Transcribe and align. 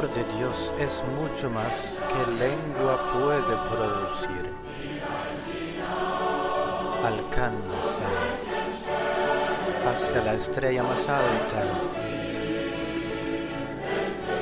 Amor 0.00 0.14
de 0.14 0.24
Dios 0.38 0.72
es 0.78 1.02
mucho 1.14 1.50
más 1.50 2.00
que 2.08 2.30
lengua 2.32 3.12
puede 3.12 3.54
producir. 3.68 4.50
Alcanza 7.04 8.08
hacia 9.86 10.24
la 10.24 10.34
estrella 10.34 10.84
más 10.84 11.06
alta 11.06 11.64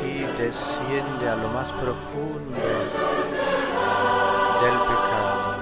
y 0.06 0.20
desciende 0.41 1.29
a 1.29 1.34
lo 1.34 1.48
más 1.48 1.73
profundo 1.73 2.60
del 4.62 4.79
pecado. 4.87 5.56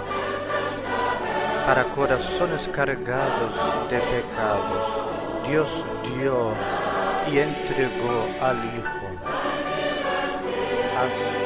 Para 1.65 1.85
corazones 1.95 2.69
cargados 2.69 3.55
de 3.89 3.99
pecados, 3.99 5.49
Dios 5.49 5.85
dio 6.03 6.53
y 7.33 7.39
entregó 7.39 8.27
al 8.43 8.63
Hijo. 8.77 9.36
Así 10.97 11.46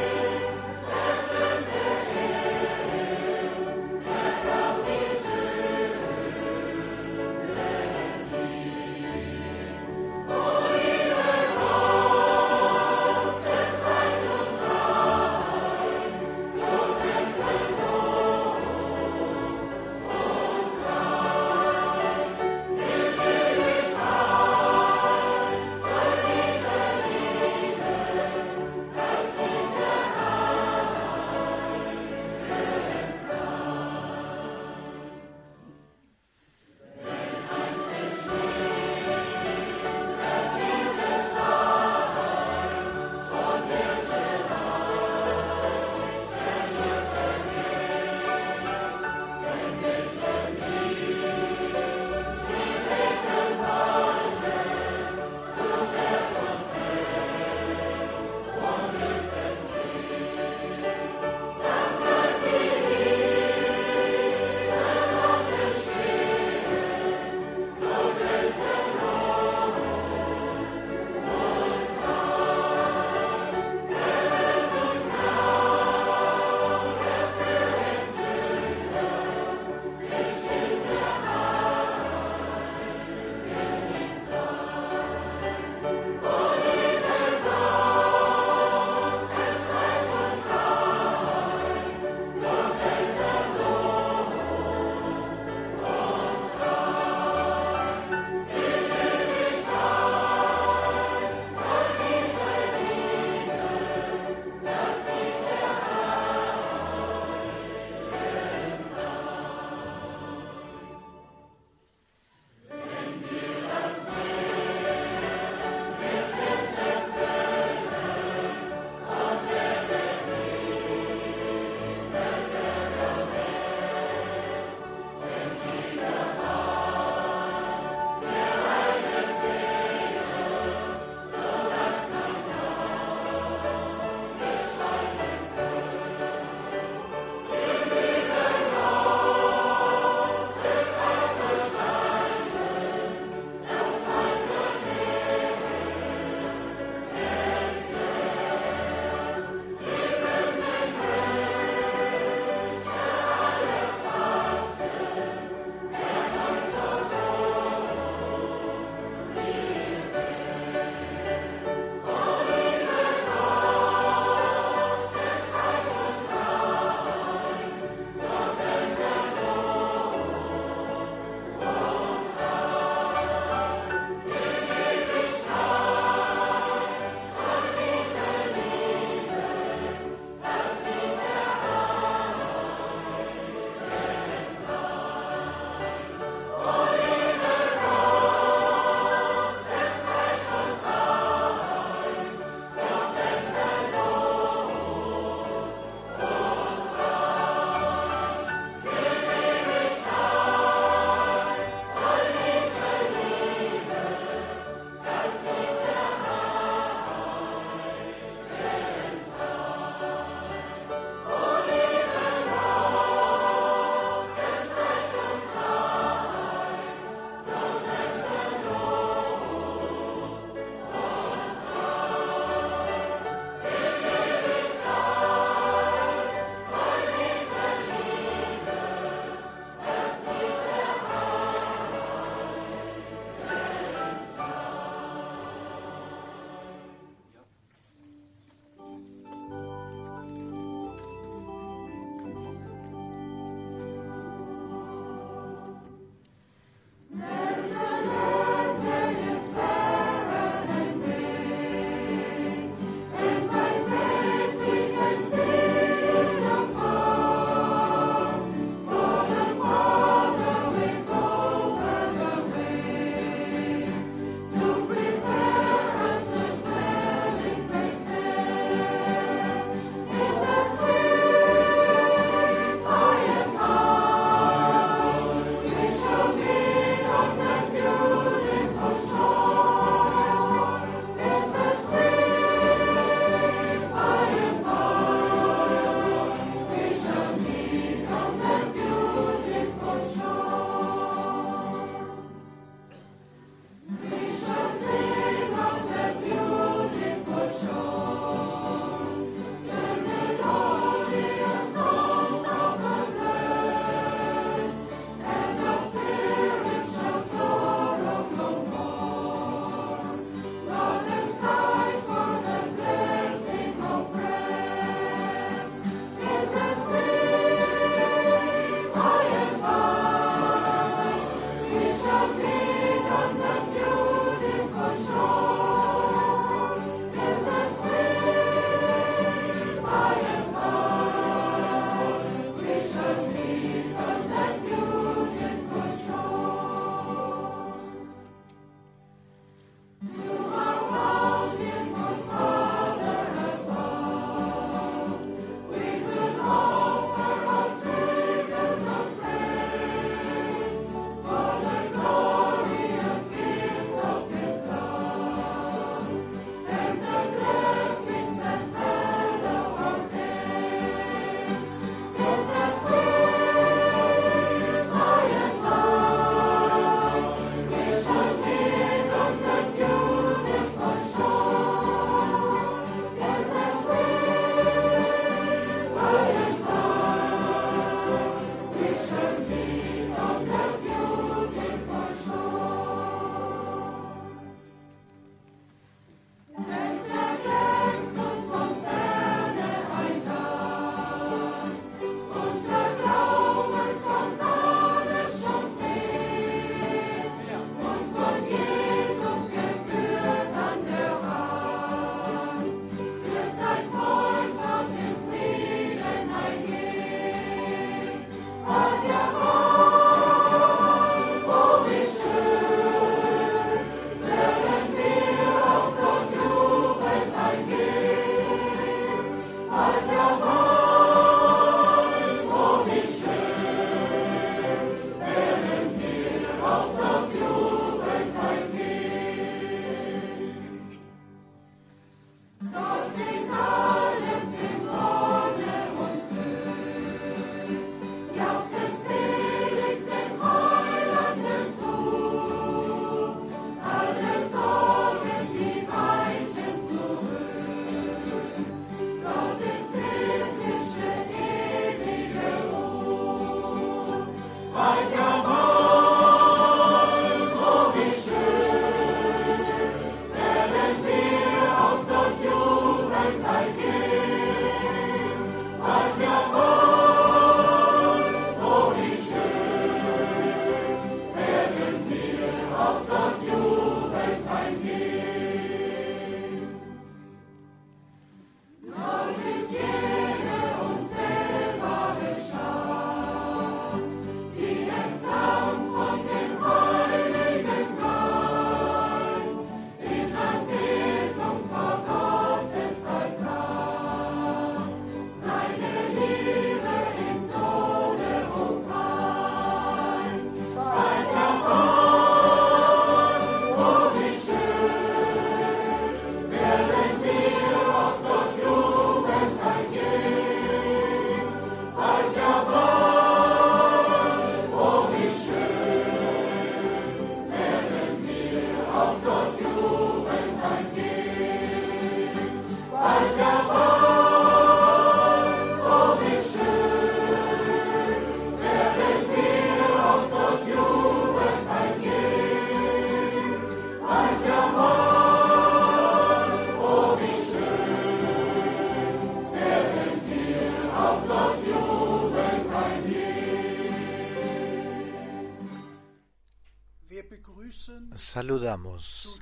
Saludamos 548.41 549.39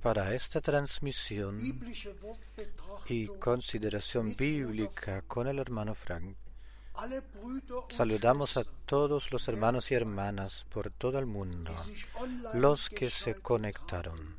para 0.00 0.32
esta 0.32 0.60
transmisión 0.60 1.58
y 3.08 3.26
consideración 3.26 4.36
bíblica 4.36 5.22
con 5.22 5.48
el 5.48 5.58
hermano 5.58 5.92
Frank. 5.92 6.36
Saludamos 7.90 8.56
a 8.58 8.62
todos 8.62 9.32
los 9.32 9.48
hermanos 9.48 9.90
y 9.90 9.94
hermanas 9.94 10.66
por 10.70 10.92
todo 10.92 11.18
el 11.18 11.26
mundo, 11.26 11.72
los 12.54 12.88
que 12.90 13.10
se 13.10 13.34
conectaron 13.34 14.36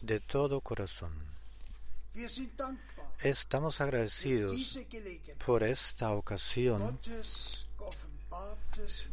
de 0.00 0.20
todo 0.20 0.62
corazón. 0.62 1.12
Estamos 3.20 3.82
agradecidos 3.82 4.78
por 5.44 5.62
esta 5.62 6.12
ocasión 6.12 6.98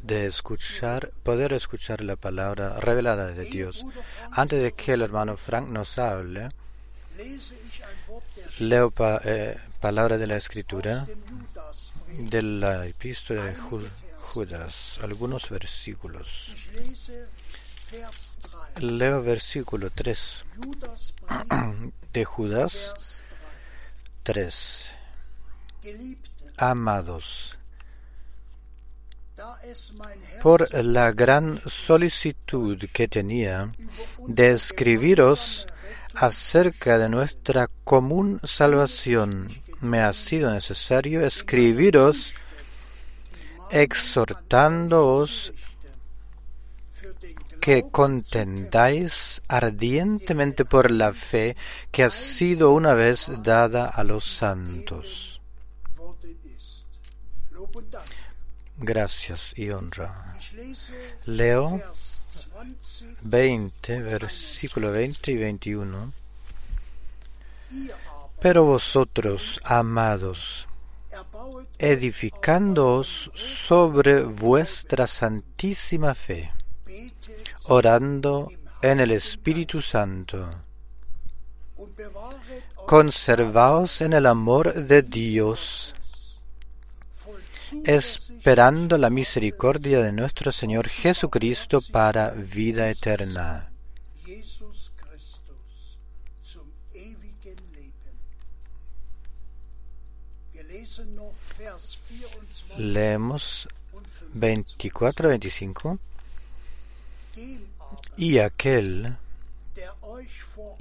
de 0.03 0.25
escuchar, 0.25 1.11
poder 1.23 1.53
escuchar 1.53 2.01
la 2.01 2.15
palabra 2.15 2.79
revelada 2.79 3.27
de 3.27 3.43
Dios. 3.45 3.85
Antes 4.31 4.61
de 4.61 4.73
que 4.73 4.93
el 4.93 5.01
hermano 5.01 5.37
Frank 5.37 5.67
nos 5.69 5.97
hable, 5.99 6.49
leo 8.59 8.91
pa- 8.91 9.21
eh, 9.23 9.57
palabra 9.79 10.17
de 10.17 10.27
la 10.27 10.37
escritura 10.37 11.07
de 12.17 12.41
la 12.41 12.85
epístola 12.87 13.45
de 13.45 13.55
Ju- 13.55 13.89
Judas, 14.21 14.99
algunos 15.01 15.49
versículos. 15.49 16.51
Ich 16.55 16.71
lese 16.73 17.27
Vers 17.91 18.33
3. 18.75 18.83
Leo 18.83 19.21
versículo 19.21 19.89
3 19.91 20.43
Judasbrief, 20.55 21.91
de 22.13 22.25
Judas 22.25 22.73
Vers 22.95 23.23
3. 24.23 24.23
3. 24.23 24.91
Geliebte, 25.83 26.29
Amados, 26.57 27.57
por 30.41 30.73
la 30.73 31.11
gran 31.11 31.61
solicitud 31.65 32.83
que 32.93 33.07
tenía 33.07 33.71
de 34.27 34.51
escribiros 34.51 35.67
acerca 36.13 36.97
de 36.97 37.09
nuestra 37.09 37.69
común 37.83 38.39
salvación, 38.43 39.49
me 39.79 39.99
ha 39.99 40.13
sido 40.13 40.53
necesario 40.53 41.25
escribiros 41.25 42.33
exhortándoos 43.71 45.53
que 47.61 47.83
contendáis 47.91 49.41
ardientemente 49.47 50.65
por 50.65 50.89
la 50.89 51.13
fe 51.13 51.55
que 51.91 52.03
ha 52.03 52.09
sido 52.09 52.71
una 52.71 52.95
vez 52.95 53.29
dada 53.43 53.87
a 53.87 54.03
los 54.03 54.25
santos. 54.25 55.39
Gracias 58.83 59.53
y 59.55 59.69
honra. 59.69 60.33
Leo 61.25 61.69
Vers 61.69 62.47
20. 62.55 63.21
20, 63.21 64.01
versículo 64.01 64.91
20 64.91 65.31
y 65.31 65.37
21. 65.37 66.13
Ihr 67.69 67.93
aber 67.93 68.31
Pero 68.41 68.65
vosotros, 68.65 69.59
amados, 69.63 70.67
edificándoos 71.77 73.29
sobre 73.35 74.23
vuestra 74.23 75.05
santísima 75.05 76.15
fe, 76.15 76.51
orando 77.65 78.49
en 78.81 78.99
el 78.99 79.11
Espíritu 79.11 79.79
Santo, 79.83 80.49
conservaos 82.87 84.01
en 84.01 84.13
el 84.13 84.25
amor 84.25 84.73
de 84.73 85.03
Dios, 85.03 85.93
esperando 87.83 88.97
la 88.97 89.09
misericordia 89.09 90.01
de 90.01 90.11
nuestro 90.11 90.51
Señor 90.51 90.87
Jesucristo 90.87 91.79
para 91.91 92.31
vida 92.31 92.89
eterna. 92.89 93.71
Jesus 94.25 94.91
Christus 94.95 95.97
zum 96.43 96.71
ewigen 96.93 97.57
Leben. 97.73 98.15
Wir 100.53 100.63
lesen 100.63 101.15
noch 101.15 101.33
Vers 101.57 101.99
24 102.07 102.77
Leemos 102.77 103.67
und 103.93 104.07
25. 104.07 104.91
24-25. 104.93 105.97
Dem 107.35 107.61
aber, 107.79 108.01
Y 108.17 108.39
aquel 108.39 109.17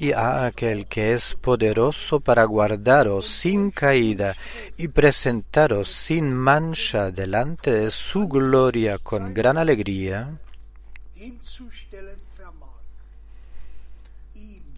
y 0.01 0.13
a 0.13 0.47
aquel 0.47 0.87
que 0.87 1.13
es 1.13 1.35
poderoso 1.35 2.21
para 2.21 2.45
guardaros 2.45 3.27
sin 3.27 3.71
caída 3.71 4.35
y 4.79 4.89
presentaros 4.89 5.89
sin 5.89 6.33
mancha 6.35 7.11
delante 7.11 7.71
de 7.71 7.91
su 7.91 8.27
gloria 8.27 8.97
con 8.97 9.35
gran 9.35 9.59
alegría, 9.59 10.39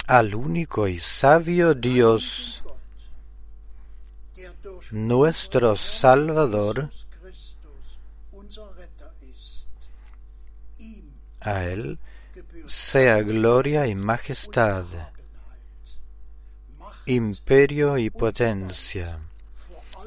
al 0.07 0.35
único 0.35 0.89
y 0.89 0.99
sabio 0.99 1.75
Dios, 1.75 2.65
nuestro 4.91 5.77
Salvador, 5.77 6.91
a 11.41 11.65
él 11.65 11.99
sea 12.73 13.21
gloria 13.21 13.87
y 13.87 13.95
majestad, 13.95 14.87
imperio 17.05 17.99
y 17.99 18.09
potencia, 18.09 19.19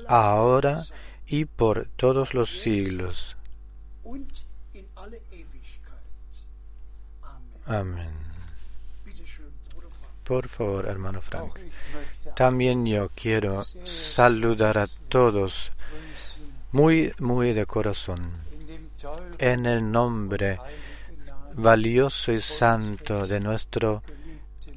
ahora 0.07 0.81
y 1.27 1.45
por 1.45 1.87
todos 1.95 2.33
los 2.33 2.49
siglos. 2.49 3.37
Amén. 7.67 8.13
Por 10.23 10.47
favor, 10.47 10.87
hermano 10.87 11.21
Frank. 11.21 11.59
También 12.35 12.83
yo 12.87 13.09
quiero 13.13 13.63
saludar 13.83 14.79
a 14.79 14.87
todos 15.07 15.71
muy, 16.71 17.13
muy 17.19 17.53
de 17.53 17.67
corazón, 17.67 18.31
en 19.37 19.67
el 19.67 19.91
nombre 19.91 20.57
valioso 21.55 22.31
y 22.31 22.41
santo 22.41 23.27
de 23.27 23.39
nuestro 23.39 24.03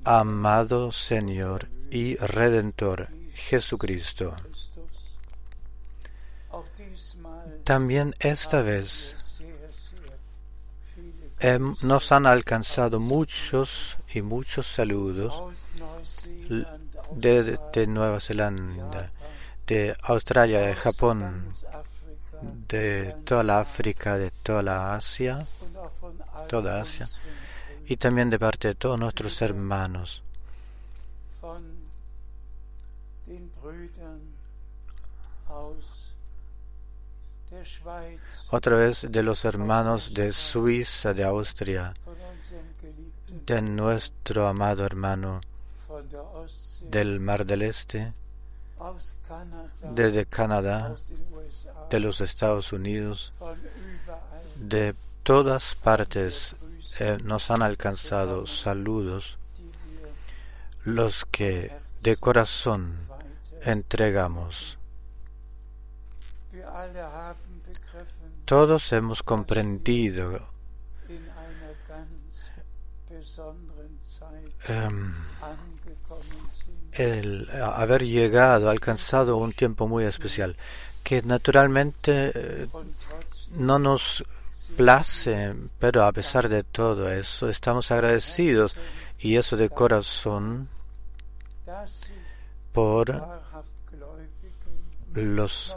amado 0.04 0.92
Señor 0.92 1.68
y 1.90 2.16
Redentor 2.16 3.08
Jesucristo. 3.34 4.34
También 7.64 8.12
esta 8.20 8.62
vez 8.62 9.14
nos 11.82 12.12
han 12.12 12.26
alcanzado 12.26 12.98
muchos 12.98 13.96
y 14.12 14.22
muchos 14.22 14.66
saludos 14.66 15.34
aus 15.80 16.26
l- 16.48 16.66
Neuseeland, 17.14 17.16
de, 17.16 17.46
de 17.46 17.56
Australien, 17.62 17.94
Nueva 17.94 18.20
Zelanda, 18.20 19.12
de 19.66 19.96
Australia, 20.02 20.60
de 20.60 20.74
Japón, 20.74 21.52
de 22.68 23.14
toda 23.24 23.42
la 23.42 23.60
África, 23.60 24.16
de 24.16 24.30
toda 24.42 24.62
la 24.62 24.94
Asia 24.94 25.46
toda 26.48 26.80
Asia, 26.80 27.08
y 27.86 27.96
también 27.96 28.30
de 28.30 28.38
parte 28.38 28.68
de 28.68 28.74
todos 28.74 28.98
nuestros 28.98 29.40
hermanos, 29.42 30.22
otra 38.50 38.76
vez 38.76 39.06
de 39.08 39.22
los 39.22 39.44
hermanos 39.44 40.12
de 40.12 40.32
Suiza, 40.32 41.14
de 41.14 41.24
Austria, 41.24 41.94
de 43.46 43.62
nuestro 43.62 44.46
amado 44.46 44.84
hermano 44.84 45.40
del 46.82 47.20
Mar 47.20 47.46
del 47.46 47.62
Este, 47.62 48.12
desde 49.94 50.26
Canadá, 50.26 50.94
de 51.90 52.00
los 52.00 52.20
Estados 52.20 52.72
Unidos, 52.72 53.32
de 54.56 54.94
todas 55.22 55.74
partes 55.74 56.56
eh, 57.00 57.18
nos 57.22 57.50
han 57.50 57.62
alcanzado 57.62 58.46
saludos 58.46 59.38
los 60.84 61.24
que 61.26 61.72
de 62.00 62.16
corazón 62.16 62.96
entregamos. 63.62 64.78
Todos 68.44 68.92
hemos 68.92 69.22
comprendido 69.22 70.40
em, 74.68 75.14
el 76.92 77.50
haber 77.50 78.04
llegado, 78.04 78.70
alcanzado 78.70 79.36
un 79.36 79.52
tiempo 79.52 79.86
muy 79.86 80.04
especial, 80.04 80.56
que 81.04 81.22
naturalmente 81.22 82.32
eh, 82.34 82.66
no 83.52 83.78
nos 83.78 84.24
pero 85.78 86.04
a 86.04 86.12
pesar 86.12 86.48
de 86.48 86.62
todo 86.62 87.10
eso, 87.10 87.48
estamos 87.48 87.90
agradecidos 87.90 88.76
y 89.18 89.36
eso 89.36 89.56
de 89.56 89.70
corazón 89.70 90.68
por 92.72 93.22
los 95.14 95.76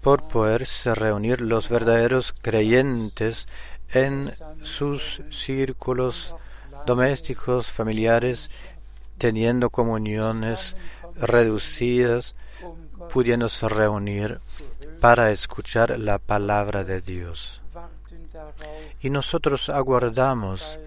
por 0.00 0.28
poderse 0.28 0.94
reunir 0.94 1.40
los 1.40 1.68
verdaderos 1.68 2.32
creyentes 2.40 3.48
en 3.90 4.30
sus 4.62 5.20
círculos 5.30 6.32
domésticos, 6.86 7.72
familiares, 7.72 8.50
teniendo 9.18 9.70
comuniones 9.70 10.76
reducidas, 11.16 12.36
pudiéndose 13.12 13.68
reunir 13.68 14.40
para 15.00 15.32
escuchar 15.32 15.98
la 15.98 16.18
palabra 16.18 16.84
de 16.84 17.00
Dios. 17.00 17.60
Y 19.00 19.10
nosotros 19.10 19.68
aguardamos 19.68 20.78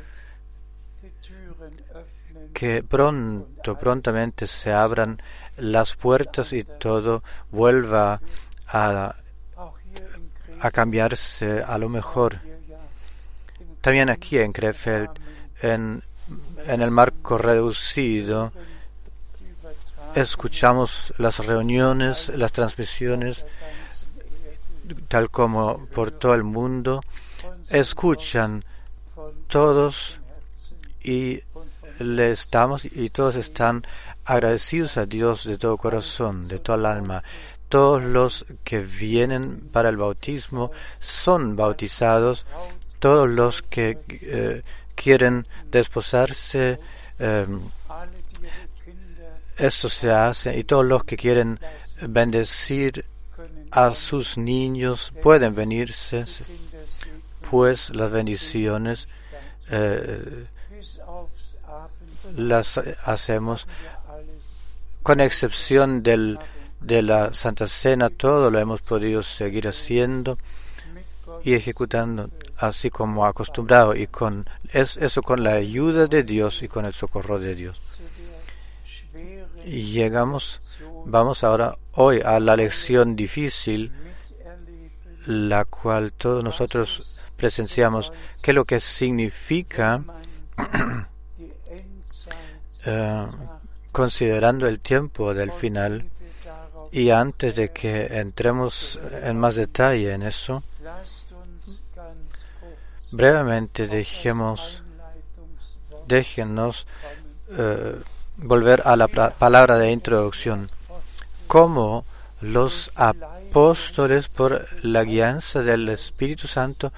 que 2.53 2.84
pronto, 2.84 3.77
prontamente 3.77 4.48
se 4.48 4.72
abran 4.72 5.22
las 5.58 5.96
puertas 5.96 6.51
y 6.53 6.63
todo 6.63 7.24
vuelva 7.51 8.22
a, 8.68 9.15
a 10.60 10.72
cambiarse 10.72 11.62
a 11.62 11.77
lo 11.77 11.89
mejor. 11.89 12.39
También 13.82 14.10
aquí 14.10 14.38
en 14.39 14.51
Krefeld, 14.51 15.10
en, 15.62 16.03
en 16.65 16.82
el 16.82 16.91
marco 16.91 17.38
reducido, 17.38 18.51
escuchamos 20.15 21.13
las 21.18 21.46
reuniones, 21.46 22.29
las 22.29 22.51
transmisiones, 22.51 23.46
tal 25.08 25.29
como 25.29 25.86
por 25.88 26.12
todo 26.12 26.34
el 26.34 26.44
mundo, 26.44 27.01
escuchan 27.69 28.63
todos 29.47 30.17
y 31.03 31.41
le 31.99 32.31
estamos 32.31 32.85
y 32.85 33.09
todos 33.09 33.35
están 33.35 33.85
agradecidos 34.25 34.97
a 34.97 35.05
Dios 35.05 35.45
de 35.45 35.57
todo 35.57 35.77
corazón, 35.77 36.47
de 36.47 36.59
toda 36.59 36.77
el 36.77 36.85
alma. 36.85 37.23
Todos 37.67 38.03
los 38.03 38.45
que 38.63 38.79
vienen 38.79 39.69
para 39.71 39.89
el 39.89 39.97
bautismo 39.97 40.71
son 40.99 41.55
bautizados, 41.55 42.45
todos 42.99 43.29
los 43.29 43.61
que 43.61 43.99
eh, 44.09 44.63
quieren 44.95 45.47
desposarse, 45.69 46.79
eh, 47.19 47.45
esto 49.57 49.89
se 49.89 50.11
hace, 50.11 50.57
y 50.57 50.63
todos 50.63 50.85
los 50.85 51.03
que 51.03 51.17
quieren 51.17 51.59
bendecir 52.01 53.05
a 53.71 53.93
sus 53.93 54.38
niños 54.38 55.11
pueden 55.21 55.53
venirse, 55.53 56.25
pues 57.50 57.89
las 57.96 58.12
bendiciones 58.12 59.08
eh, 59.70 60.46
las 62.36 62.77
hacemos 62.77 63.68
con 65.03 65.20
excepción 65.20 66.03
del, 66.03 66.39
de 66.82 67.01
la 67.01 67.34
Santa 67.34 67.68
Cena, 67.68 68.10
todo 68.10 68.51
lo 68.51 68.60
hemos 68.60 68.82
podido 68.82 69.24
seguir 69.24 69.68
haciendo 69.68 70.38
y 71.44 71.53
ejecutando 71.53 72.29
así 72.58 72.89
como 72.89 73.25
acostumbrado 73.25 73.96
y 73.96 74.08
con 74.08 74.46
es, 74.72 74.98
eso 74.98 75.22
con 75.22 75.44
la 75.44 75.53
ayuda 75.53 76.08
de 76.08 76.24
Dios 76.24 76.62
y 76.62 76.68
con 76.68 76.86
el 76.86 76.94
socorro 76.94 77.39
de 77.39 77.56
Dios. 77.56 77.79
Y 79.65 79.84
llegamos, 79.84 80.60
vamos 81.06 81.44
ahora 81.44 81.75
hoy 81.94 82.22
a 82.24 82.39
la 82.39 82.56
lección 82.56 83.15
difícil, 83.15 83.91
la 85.25 85.65
cual 85.65 86.12
todos 86.13 86.44
nosotros 86.44 87.18
presenciamos, 87.39 88.12
que 88.41 88.53
lo 88.53 88.65
que 88.65 88.79
significa 88.79 90.03
eh, 92.86 93.27
considerando 93.91 94.67
el 94.67 94.79
tiempo 94.79 95.34
del 95.34 95.51
final 95.51 96.05
y 96.91 97.10
antes 97.10 97.55
de 97.55 97.69
que 97.69 98.08
entremos 98.19 99.00
en 99.24 99.39
más 99.39 99.55
detalle 99.55 100.13
en 100.13 100.24
eso, 100.24 100.63
brevemente 103.12 103.88
dejemos, 103.88 104.81
déjenos 106.08 106.88
eh, 107.51 107.96
volver 108.38 108.81
a 108.86 108.96
la 108.96 109.08
palabra 109.08 109.77
de 109.77 109.91
introducción. 109.91 110.69
Cómo 111.47 112.06
los 112.41 112.91
apóstoles, 112.95 114.28
por 114.28 114.65
la 114.84 115.04
guianza 115.04 115.62
del 115.62 115.89
Espíritu 115.89 116.47
Santo, 116.47 116.91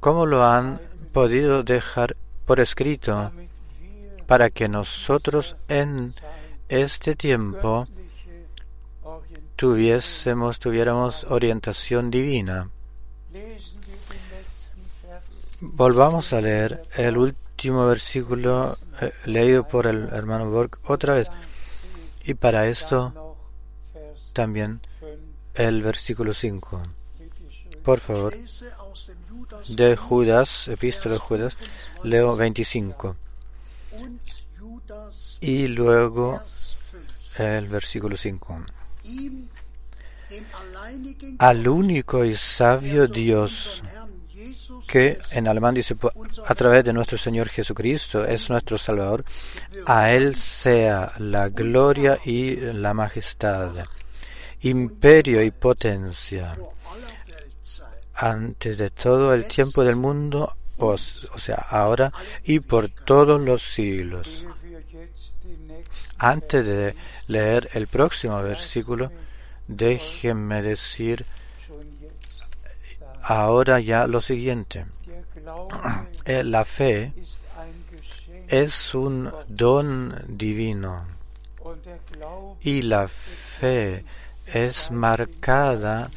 cómo 0.00 0.26
lo 0.26 0.42
han 0.44 0.80
podido 1.12 1.62
dejar 1.62 2.16
por 2.46 2.60
escrito 2.60 3.30
para 4.26 4.50
que 4.50 4.68
nosotros 4.68 5.56
en 5.68 6.12
este 6.68 7.14
tiempo 7.14 7.86
tuviésemos, 9.56 10.58
tuviéramos 10.58 11.24
orientación 11.24 12.10
divina. 12.10 12.70
Volvamos 15.60 16.32
a 16.32 16.40
leer 16.40 16.82
el 16.96 17.18
último 17.18 17.86
versículo 17.86 18.76
eh, 19.02 19.12
leído 19.26 19.68
por 19.68 19.86
el 19.86 20.08
hermano 20.08 20.50
Borg 20.50 20.78
otra 20.84 21.16
vez. 21.16 21.28
Y 22.24 22.34
para 22.34 22.68
esto 22.68 23.36
también 24.32 24.80
5. 25.00 25.16
el 25.54 25.82
versículo 25.82 26.32
5. 26.32 26.82
Bitte 27.18 27.50
schön. 27.50 27.82
Por 27.82 28.00
favor, 28.00 28.34
de 29.68 29.96
Judas, 29.96 30.68
epístola 30.68 31.14
de 31.14 31.20
Judas, 31.20 31.56
leo 32.04 32.36
25. 32.36 33.16
und 33.92 34.20
Judas 34.58 35.38
Y 35.40 35.68
luego 35.68 36.32
Vers 36.32 36.76
5. 37.36 37.42
el 37.44 37.66
versículo 37.66 38.16
5. 38.16 38.60
Ihm, 39.04 39.48
dem 40.28 40.44
alleinigen 40.54 41.36
Al 41.38 41.66
único 41.68 42.24
y 42.24 42.34
sabio 42.34 43.06
Dios, 43.06 43.82
que 44.86 45.18
en 45.32 45.46
alemán 45.48 45.74
dice 45.74 45.94
"Por- 45.94 46.12
a 46.46 46.54
través 46.54 46.84
de 46.84 46.92
nuestro 46.92 47.16
Señor 47.18 47.48
Jesucristo, 47.48 48.24
es 48.24 48.50
nuestro 48.50 48.76
Salvador, 48.78 49.24
a 49.86 50.10
Él 50.12 50.34
sea 50.34 51.12
la 51.18 51.48
gloria 51.48 52.18
y 52.24 52.56
la 52.56 52.92
majestad, 52.94 53.72
imperio 54.62 55.42
y 55.42 55.50
potencia, 55.52 56.56
antes 58.20 58.76
de 58.76 58.90
todo 58.90 59.32
el 59.32 59.46
tiempo 59.46 59.82
del 59.82 59.96
mundo, 59.96 60.54
o, 60.76 60.98
sea, 60.98 61.66
ahora 61.70 62.12
y 62.44 62.60
por 62.60 62.88
todos 62.88 63.40
los 63.40 63.62
siglos. 63.62 64.44
Antes 66.18 66.66
de 66.66 66.94
leer 67.28 67.70
el 67.72 67.86
próximo 67.86 68.40
versículo, 68.42 69.10
déjenme 69.66 70.60
decir 70.62 71.24
ahora 73.22 73.80
ya 73.80 74.06
lo 74.06 74.20
siguiente. 74.20 74.86
Eh, 76.26 76.44
La 76.44 76.66
fe 76.66 77.14
es 78.46 78.94
un 78.94 79.32
don 79.48 80.14
divino 80.28 81.06
y 82.62 82.82
la 82.82 83.08
fe 83.08 84.04
es 84.46 84.90
marcada. 84.90 86.10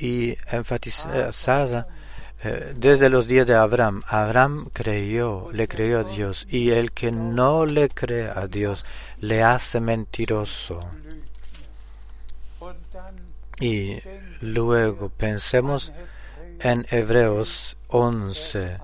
Y 0.00 0.36
enfatizada 0.50 1.86
eh, 2.42 2.72
desde 2.76 3.08
los 3.08 3.26
días 3.26 3.46
de 3.46 3.54
Abraham. 3.54 4.02
Abraham 4.06 4.68
creyó, 4.72 5.50
le 5.52 5.66
creyó 5.68 6.00
a 6.00 6.04
Dios 6.04 6.46
y 6.50 6.70
el 6.70 6.92
que 6.92 7.10
no 7.12 7.64
le 7.66 7.88
cree 7.88 8.28
a 8.28 8.46
Dios 8.46 8.84
le 9.20 9.42
hace 9.42 9.80
mentiroso. 9.80 10.80
Y 13.60 13.98
luego 14.40 15.08
pensemos 15.10 15.92
en 16.60 16.86
Hebreos 16.90 17.76
11, 17.88 18.78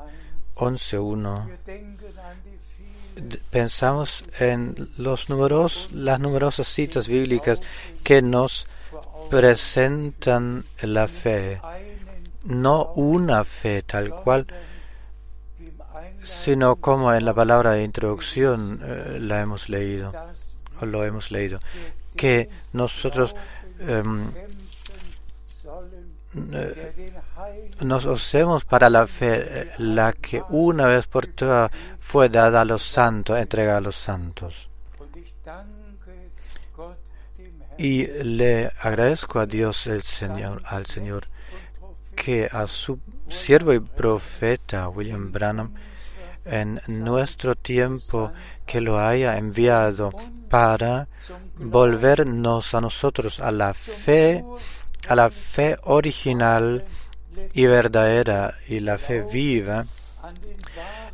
11.1. 0.56 1.46
wir 1.46 1.58
denken 1.64 2.18
an 2.18 2.36
die 2.44 2.58
vielen 2.78 3.28
D- 3.30 3.40
Pensamos 3.50 4.24
en 4.38 4.90
los 4.98 5.28
numeros, 5.28 5.88
las 5.92 6.20
numerosas 6.20 6.68
citas 6.68 7.08
bíblicas 7.08 7.60
que 8.04 8.22
nos 8.22 8.66
presentan 9.28 10.64
la 10.82 11.08
fe, 11.08 11.60
no 12.46 12.92
una 12.94 13.44
fe 13.44 13.82
tal 13.82 14.10
cual, 14.10 14.46
sino 16.24 16.76
como 16.76 17.12
en 17.12 17.24
la 17.24 17.34
palabra 17.34 17.72
de 17.72 17.84
introducción 17.84 18.80
eh, 18.82 19.18
la 19.20 19.40
hemos 19.40 19.68
leído, 19.68 20.12
lo 20.80 21.04
hemos 21.04 21.30
leído, 21.30 21.60
que 22.16 22.48
nosotros 22.72 23.34
em, 23.80 24.26
eh, 26.52 27.12
nos 27.80 28.04
usemos 28.04 28.64
para 28.64 28.88
la 28.88 29.06
fe, 29.06 29.62
eh, 29.62 29.70
la 29.78 30.12
que 30.12 30.42
una 30.50 30.86
vez 30.86 31.06
por 31.06 31.26
todas 31.26 31.70
fue 31.98 32.28
dada 32.28 32.60
a 32.60 32.64
los 32.64 32.82
santos, 32.82 33.38
entregada 33.38 33.78
a 33.78 33.82
los 33.82 33.96
santos. 33.96 34.69
Y 37.80 38.06
le 38.06 38.70
agradezco 38.78 39.40
a 39.40 39.46
Dios 39.46 39.86
el 39.86 40.02
Señor, 40.02 40.60
al 40.66 40.84
Señor 40.84 41.26
que 42.14 42.46
a 42.52 42.66
su 42.66 43.00
siervo 43.30 43.72
y 43.72 43.80
profeta 43.80 44.90
William 44.90 45.32
Branham 45.32 45.72
en 46.44 46.78
nuestro 46.88 47.54
tiempo 47.54 48.32
que 48.66 48.82
lo 48.82 49.00
haya 49.00 49.38
enviado 49.38 50.12
para 50.50 51.08
volvernos 51.56 52.74
a 52.74 52.82
nosotros 52.82 53.40
a 53.40 53.50
la 53.50 53.72
fe, 53.72 54.44
a 55.08 55.14
la 55.14 55.30
fe 55.30 55.78
original 55.84 56.84
y 57.54 57.64
verdadera 57.64 58.58
y 58.68 58.80
la 58.80 58.98
fe 58.98 59.22
viva 59.22 59.86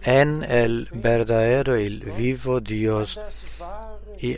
en 0.02 0.42
el 0.42 0.88
verdadero 0.92 1.79
y 1.79 1.90
vivo 2.00 2.61
Dios. 2.61 3.20
Y 4.18 4.37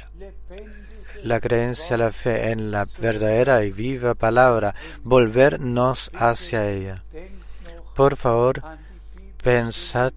la 1.24 1.40
creencia, 1.40 1.96
la 1.96 2.12
fe 2.12 2.50
en 2.50 2.70
la 2.70 2.86
verdadera 2.98 3.64
y 3.64 3.70
viva 3.70 4.14
palabra, 4.14 4.74
volvernos 5.02 6.10
hacia 6.14 6.70
ella. 6.70 7.02
Por 7.94 8.16
favor, 8.16 8.62
pensad 9.42 10.12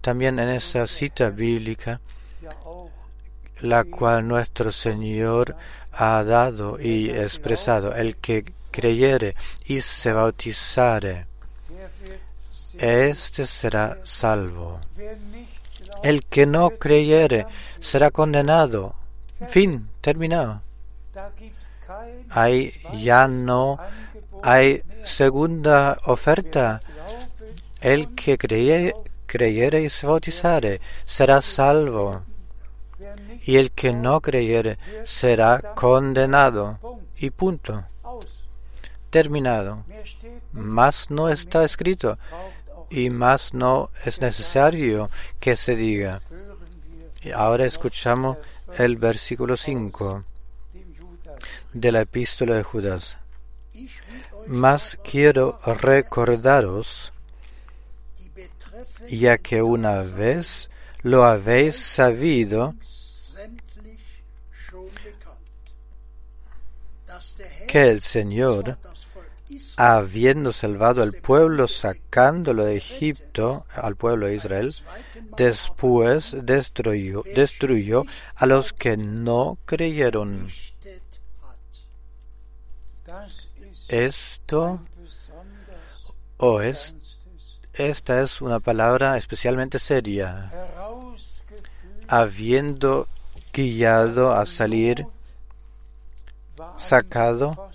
también 0.00 0.38
en 0.38 0.48
esa 0.48 0.86
cita 0.86 1.30
bíblica, 1.30 2.00
la 3.60 3.84
cual 3.84 4.26
nuestro 4.26 4.72
Señor 4.72 5.56
ha 5.92 6.22
dado 6.24 6.80
y 6.80 7.10
expresado. 7.10 7.94
El 7.94 8.16
que 8.16 8.52
creyere 8.70 9.34
y 9.66 9.80
se 9.80 10.12
bautizare, 10.12 11.26
éste 12.78 13.46
será 13.46 13.98
salvo. 14.04 14.80
El 16.02 16.24
que 16.24 16.46
no 16.46 16.70
creyere 16.70 17.46
será 17.80 18.10
condenado. 18.10 18.94
Fin, 19.46 19.88
terminado. 20.00 20.62
Ahí 22.30 22.72
ya 22.94 23.28
no 23.28 23.78
hay 24.42 24.82
segunda 25.04 25.98
oferta. 26.04 26.82
El 27.80 28.14
que 28.14 28.36
creye, 28.36 28.92
creyere 29.26 29.82
y 29.82 29.90
se 29.90 30.06
bautizare 30.06 30.80
será 31.04 31.40
salvo. 31.40 32.22
Y 33.46 33.56
el 33.56 33.70
que 33.70 33.92
no 33.92 34.20
creyere 34.20 34.78
será 35.04 35.74
condenado. 35.74 36.78
Y 37.16 37.30
punto. 37.30 37.84
Terminado. 39.10 39.84
Más 40.52 41.10
no 41.10 41.28
está 41.28 41.64
escrito 41.64 42.18
y 42.90 43.10
más 43.10 43.54
no 43.54 43.90
es 44.04 44.20
necesario 44.20 45.10
que 45.40 45.56
se 45.56 45.76
diga. 45.76 46.20
Y 47.22 47.30
ahora 47.30 47.66
escuchamos 47.66 48.38
el 48.76 48.96
versículo 48.96 49.56
5 49.56 50.24
dem 50.72 50.94
Judas. 50.96 51.38
de 51.72 51.92
la 51.92 52.00
epístola 52.00 52.54
de 52.56 52.62
Judas. 52.62 53.16
Mas 54.46 54.98
quiero 55.02 55.58
recordaros, 55.64 57.12
ya 59.08 59.38
que 59.38 59.62
una 59.62 60.02
vez 60.02 60.70
lo 61.02 61.24
habéis 61.24 61.76
sabido, 61.76 62.74
que 67.68 67.90
el 67.90 68.00
Señor, 68.00 68.78
habiendo 69.80 70.52
salvado 70.52 71.04
al 71.04 71.12
pueblo, 71.12 71.68
sacándolo 71.68 72.64
de 72.64 72.76
Egipto, 72.76 73.64
al 73.70 73.94
pueblo 73.94 74.26
de 74.26 74.34
Israel, 74.34 74.74
después 75.36 76.36
destruyó, 76.42 77.22
destruyó 77.36 78.02
a 78.34 78.46
los 78.46 78.72
que 78.72 78.96
no 78.96 79.56
creyeron. 79.64 80.48
Esto 83.86 84.80
o 86.38 86.60
es, 86.60 86.96
esta 87.72 88.20
es 88.20 88.40
una 88.40 88.58
palabra 88.58 89.16
especialmente 89.16 89.78
seria. 89.78 90.50
Habiendo 92.08 93.06
guiado 93.52 94.32
a 94.32 94.44
salir, 94.44 95.06
sacado, 96.76 97.70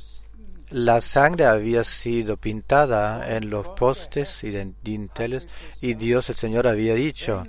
la 0.73 1.01
sangre 1.01 1.45
había 1.45 1.83
sido 1.83 2.35
pintada 2.37 3.35
en 3.35 3.49
los 3.49 3.69
postes 3.69 4.43
y 4.43 4.49
dinteles 4.81 5.47
y 5.81 5.93
Dios 5.93 6.29
el 6.29 6.35
Señor 6.35 6.67
había 6.67 6.95
dicho, 6.95 7.43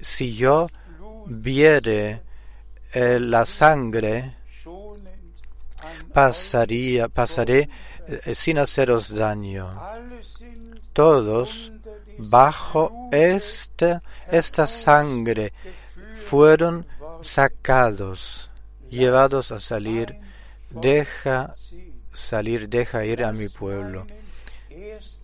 si 0.00 0.36
yo 0.36 0.68
viere 1.26 2.22
eh, 2.92 3.18
la 3.18 3.44
sangre, 3.44 4.36
pasaría, 6.12 7.08
pasaré 7.08 7.68
eh, 8.06 8.34
sin 8.36 8.58
haceros 8.58 9.12
daño. 9.12 9.80
Todos 10.92 11.72
bajo 12.18 13.08
Blute 13.10 14.00
esta, 14.30 14.66
sangre 14.68 15.52
fueron 16.28 16.86
sacados, 17.20 18.48
llevados 18.90 19.50
a 19.50 19.58
salir. 19.58 20.16
Deja 20.70 21.52
salir, 22.14 22.68
deja 22.68 23.04
ir 23.04 23.24
a 23.24 23.32
mi 23.32 23.48
pueblo, 23.48 24.06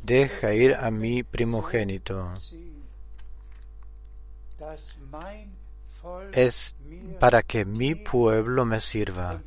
deja 0.03 0.55
ir 0.55 0.75
a 0.75 0.91
mi 0.91 1.23
primogénito. 1.23 2.31
Es 6.33 6.75
para 7.19 7.43
que 7.43 7.65
mi 7.65 7.95
pueblo 7.95 8.65
me 8.65 8.81
sirva. 8.81 9.43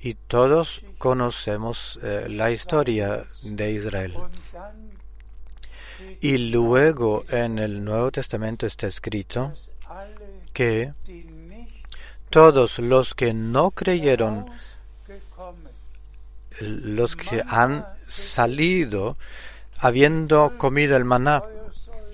Y 0.00 0.14
todos 0.14 0.82
conocemos 0.98 1.98
eh, 2.02 2.26
la 2.28 2.50
historia 2.50 3.26
de 3.42 3.72
Israel. 3.72 4.14
Y 6.20 6.50
luego 6.50 7.24
en 7.28 7.58
el 7.58 7.82
Nuevo 7.84 8.10
Testamento 8.10 8.66
está 8.66 8.86
escrito 8.86 9.52
que 10.52 10.92
todos 12.30 12.78
los 12.78 13.14
que 13.14 13.32
no 13.32 13.70
creyeron, 13.70 14.46
los 16.60 17.16
que 17.16 17.42
han 17.46 17.86
salido 18.06 19.16
habiendo 19.78 20.52
comido 20.56 20.96
el 20.96 21.04
maná, 21.04 21.42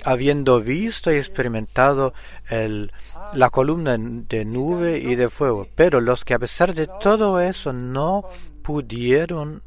habiendo 0.05 0.61
visto 0.61 1.12
y 1.12 1.16
experimentado 1.16 2.14
el, 2.48 2.92
la 3.35 3.50
columna 3.50 3.96
de 3.98 4.44
nube 4.44 4.98
y 4.98 5.14
de 5.14 5.31
fuego, 5.31 5.68
pero 5.74 6.00
los 6.00 6.24
que 6.24 6.35
a 6.35 6.38
pesar 6.38 6.74
de 6.74 6.88
todo 7.00 7.40
eso 7.40 7.72
no 7.72 8.24
pudieron 8.62 9.62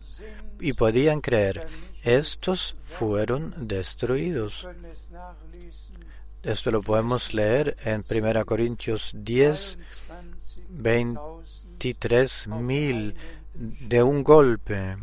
y 0.59 0.73
podían 0.73 1.21
creer, 1.21 1.67
estos 2.03 2.75
fueron 2.81 3.53
destruidos. 3.67 4.67
Esto 6.41 6.71
lo 6.71 6.81
podemos 6.81 7.33
leer 7.33 7.77
en 7.86 8.03
1 8.09 8.45
Corintios 8.45 9.12
10, 9.15 9.77
23 10.69 12.47
mil 12.47 13.15
de 13.53 14.03
un 14.03 14.23
golpe. 14.23 14.97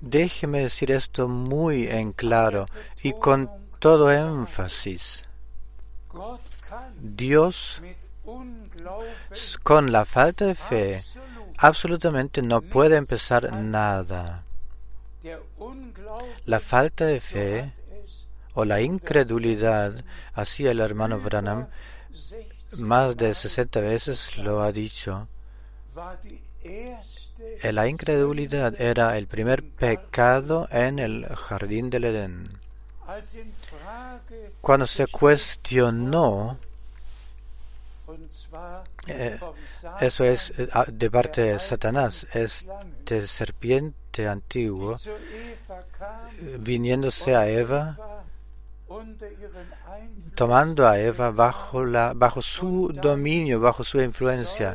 Déjeme 0.00 0.60
decir 0.60 0.90
esto 0.90 1.28
muy 1.28 1.86
en 1.86 2.12
claro 2.12 2.66
y 3.02 3.12
con 3.12 3.50
todo 3.78 4.10
énfasis. 4.10 5.24
Dios 7.00 7.82
con 9.62 9.92
la 9.92 10.04
falta 10.04 10.46
de 10.46 10.54
fe 10.54 10.96
absolut 10.96 12.04
absolutamente 12.04 12.42
no 12.42 12.62
puede 12.62 12.96
empezar 12.96 13.52
nada. 13.52 14.44
La 16.46 16.60
falta 16.60 17.04
de 17.06 17.20
fe 17.20 17.72
o 18.54 18.64
la 18.64 18.80
incredulidad, 18.80 20.04
así 20.32 20.66
el 20.66 20.80
hermano 20.80 21.20
Branham 21.20 21.68
60 22.12 22.49
más 22.78 23.16
de 23.16 23.34
60 23.34 23.80
veces 23.80 24.36
lo 24.38 24.62
ha 24.62 24.72
dicho, 24.72 25.28
la 27.62 27.88
incredulidad 27.88 28.80
era 28.80 29.16
el 29.16 29.26
primer 29.26 29.62
pecado 29.64 30.68
en 30.70 30.98
el 30.98 31.26
jardín 31.26 31.90
del 31.90 32.04
Edén. 32.04 32.60
Cuando 34.60 34.86
se 34.86 35.06
cuestionó, 35.06 36.58
eh, 39.06 39.38
eso 40.00 40.24
es 40.24 40.52
eh, 40.58 40.68
de 40.88 41.10
parte 41.10 41.42
de 41.42 41.58
Satanás, 41.58 42.26
este 42.32 43.26
serpiente 43.26 44.28
antiguo, 44.28 44.96
eh, 44.96 46.56
viniéndose 46.58 47.34
a 47.34 47.48
Eva, 47.48 47.96
Tomando 50.40 50.88
a 50.88 50.98
Eva 50.98 51.30
bajo, 51.32 51.84
la, 51.84 52.14
bajo 52.14 52.40
su 52.40 52.90
dominio, 52.94 53.60
bajo 53.60 53.84
su 53.84 54.00
influencia, 54.00 54.74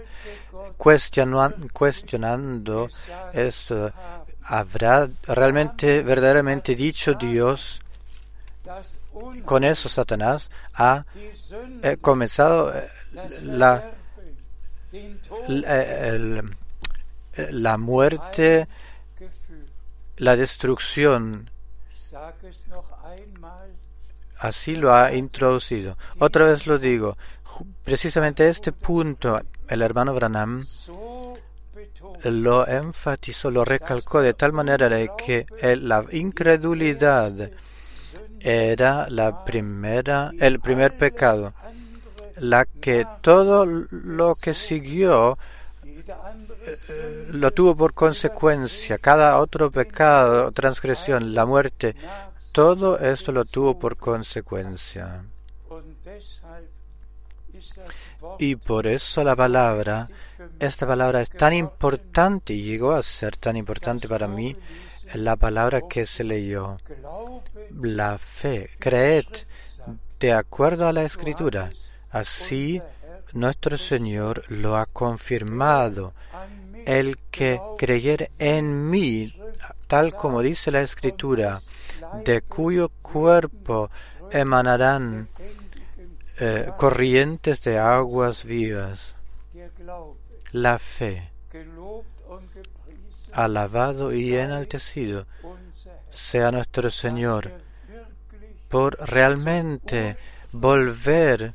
cuestionando 1.74 2.88
esto. 3.34 3.92
¿Habrá 4.44 5.10
realmente, 5.24 6.04
verdaderamente 6.04 6.76
dicho 6.76 7.16
Dios? 7.16 7.82
Con 9.44 9.64
eso 9.64 9.90
Satanás 9.90 10.52
ha 10.76 11.04
eh, 11.82 11.98
comenzado 12.00 12.72
eh, 12.78 12.88
la, 13.42 13.84
la- 17.50 17.78
muerte, 17.80 18.68
la 20.18 20.36
destrucción. 20.36 21.50
Así 24.46 24.76
lo 24.76 24.94
ha 24.94 25.12
introducido. 25.12 25.98
Otra 26.20 26.46
vez 26.46 26.68
lo 26.68 26.78
digo. 26.78 27.18
Precisamente 27.84 28.48
este 28.48 28.72
punto, 28.72 29.42
el 29.68 29.82
hermano 29.82 30.14
Branham 30.14 30.64
lo 32.26 32.68
enfatizó, 32.68 33.50
lo 33.50 33.66
recalcó 33.66 34.22
de 34.22 34.36
tal 34.36 34.54
manera 34.54 34.88
de 34.88 35.10
que 35.18 35.48
la 35.78 36.06
incredulidad 36.12 37.50
era 38.40 39.10
la 39.10 39.44
primera, 39.44 40.32
el 40.40 40.60
primer 40.60 40.96
pecado, 40.96 41.54
la 42.38 42.66
que 42.66 43.08
todo 43.22 43.66
lo 43.66 44.36
que 44.36 44.54
siguió 44.54 45.40
Sünde 46.76 47.28
lo 47.32 47.52
tuvo 47.52 47.76
por 47.76 47.94
consecuencia, 47.94 48.98
cada 48.98 49.40
otro 49.40 49.72
pecado, 49.72 50.52
transgresión, 50.52 51.34
la 51.34 51.46
muerte, 51.46 51.96
todo 52.56 52.98
esto 53.00 53.34
lo 53.34 53.44
tuvo 53.44 53.78
por 53.78 53.98
consecuencia. 53.98 55.26
Y 58.40 58.56
por 58.56 58.88
eso 58.88 59.26
la 59.26 59.36
palabra, 59.36 60.08
esta 60.58 60.88
palabra 60.88 61.20
es 61.22 61.30
tan 61.30 61.54
importante 61.54 62.54
y 62.54 62.64
llegó 62.64 62.94
a 62.94 63.04
ser 63.04 63.36
tan 63.36 63.58
importante 63.58 64.08
para 64.08 64.30
mí, 64.30 64.56
la 65.16 65.36
palabra 65.36 65.82
que 65.82 66.06
se 66.06 66.24
leyó, 66.24 66.78
la 67.82 68.18
fe, 68.18 68.70
creed 68.80 69.26
de 70.18 70.32
acuerdo 70.32 70.88
a 70.88 70.94
la 70.94 71.04
escritura. 71.04 71.72
Así 72.10 72.82
nuestro 73.34 73.78
Señor 73.78 74.44
lo 74.48 74.78
ha 74.78 74.86
confirmado. 74.86 76.14
El 76.86 77.18
que 77.32 77.60
creyere 77.78 78.32
en 78.40 78.90
mí, 78.90 79.36
tal 79.88 80.16
como 80.16 80.42
dice 80.42 80.72
la 80.72 80.82
escritura, 80.82 81.60
de 82.24 82.42
cuyo 82.42 82.90
cuerpo 83.02 83.90
emanarán 84.32 85.30
eh, 86.40 86.72
corrientes 86.78 87.62
de 87.62 87.80
aguas 87.80 88.44
vivas. 88.44 89.16
La 90.52 90.80
fe, 90.80 91.32
alabado 93.32 94.14
y 94.14 94.36
enaltecido 94.36 95.26
sea 96.10 96.52
nuestro 96.52 96.90
Señor 96.90 97.52
por 98.70 98.98
realmente 99.00 100.18
volver 100.52 101.54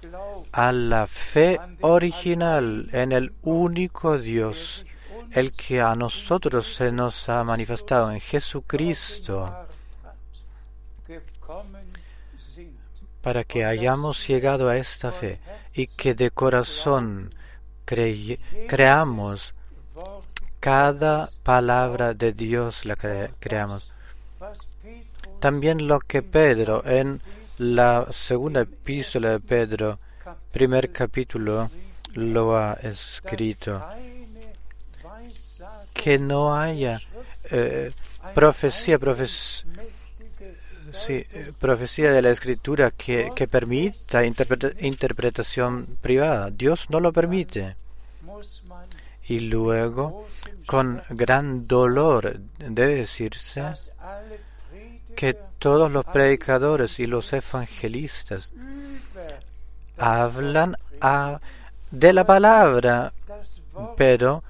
a 0.53 0.73
la 0.73 1.07
fe 1.07 1.59
original 1.81 2.89
en 2.93 3.13
el 3.13 3.33
único 3.43 4.19
Dios, 4.19 4.85
el 5.33 5.53
que 5.55 5.81
a 5.81 5.95
nosotros 5.95 6.75
se 6.75 6.93
nos 6.93 7.29
ha 7.29 7.45
manifestado 7.45 8.11
en 8.11 8.21
Jesucristo, 8.21 9.69
para 13.23 13.45
que 13.45 13.65
hayamos 13.65 14.27
llegado 14.27 14.69
a 14.69 14.77
esta 14.77 15.13
fe 15.13 15.41
y 15.75 15.87
que 15.89 16.15
de 16.15 16.31
corazón 16.31 17.35
creamos 18.67 19.53
cada 20.61 21.29
palabra 21.43 22.15
de 22.15 22.33
Dios 22.33 22.85
la 22.85 22.97
cre- 22.97 23.33
creamos. 23.39 23.93
También 25.41 25.87
lo 25.87 26.01
que 26.01 26.23
Pedro 26.23 26.83
en 26.87 27.21
la 27.59 28.07
segunda 28.11 28.61
epístola 28.63 29.31
de 29.31 29.41
Pedro, 29.41 29.99
primer 30.53 30.93
capítulo, 30.93 31.71
lo 32.15 32.57
ha 32.57 32.75
escrito. 32.75 33.83
Que 35.93 36.19
no 36.19 36.55
haya 36.57 37.01
eh, 37.51 37.93
profecía, 38.35 38.99
mächtige 38.99 40.00
sí, 40.93 41.25
eh, 41.33 41.53
profecía 41.59 42.11
de 42.13 42.23
la 42.23 42.31
escritura 42.31 42.91
que, 42.91 43.31
que 43.35 43.47
permita 43.47 44.25
interpreta- 44.25 44.73
interpretación 44.81 45.87
privada. 46.01 46.51
Dios 46.51 46.87
no 46.91 47.01
lo 47.01 47.13
permite. 47.13 47.77
Y 49.29 49.41
luego, 49.41 50.27
con 50.67 51.03
gran 51.11 51.67
dolor, 51.67 52.39
debe 52.59 52.97
decirse 52.97 53.63
que 55.15 55.37
todos 55.59 55.91
los 55.91 56.05
predicadores 56.05 56.99
y 57.01 57.07
los 57.07 57.33
evangelistas 57.33 58.53
hablan 59.99 60.77
de 61.91 62.13
la 62.13 62.25
palabra, 62.25 63.13
pero 63.97 64.43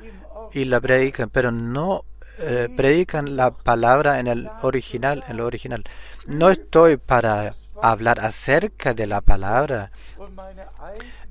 y 0.52 0.64
la 0.64 0.80
predican, 0.80 1.30
pero 1.30 1.50
no 1.52 2.04
eh, 2.40 2.68
predican 2.76 3.36
la 3.36 3.50
palabra 3.50 4.20
en 4.20 4.26
el 4.26 4.50
original, 4.62 5.24
en 5.28 5.36
lo 5.36 5.46
original. 5.46 5.84
No 6.26 6.50
estoy 6.50 6.96
para 6.96 7.54
hablar 7.82 8.20
acerca 8.20 8.94
de 8.94 9.06
la 9.06 9.20
palabra 9.20 9.90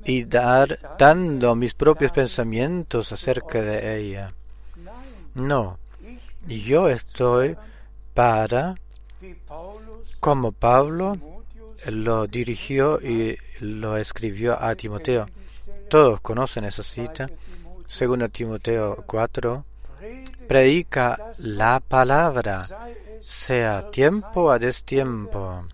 y 0.03 0.25
dar 0.25 0.79
dando 0.97 1.55
mis 1.55 1.73
propios 1.73 2.11
pensamientos 2.11 3.11
acerca 3.11 3.61
de 3.61 3.97
ella. 3.97 4.33
No, 5.35 5.77
yo 6.47 6.89
estoy 6.89 7.55
para, 8.13 8.75
como 10.19 10.51
Pablo 10.51 11.17
lo 11.85 12.27
dirigió 12.27 12.99
y 13.01 13.37
lo 13.59 13.97
escribió 13.97 14.61
a 14.61 14.75
Timoteo. 14.75 15.27
Todos 15.89 16.21
conocen 16.21 16.65
esa 16.65 16.83
cita. 16.83 17.27
2. 17.27 17.37
Timotheus 17.37 17.91
Segundo 17.91 18.29
Timoteo 18.29 19.03
4. 19.07 19.65
Predica 20.47 21.31
la 21.39 21.79
palabra, 21.79 22.65
sea 23.21 23.89
tiempo 23.91 24.49
a 24.51 24.57
destiempo, 24.57 25.65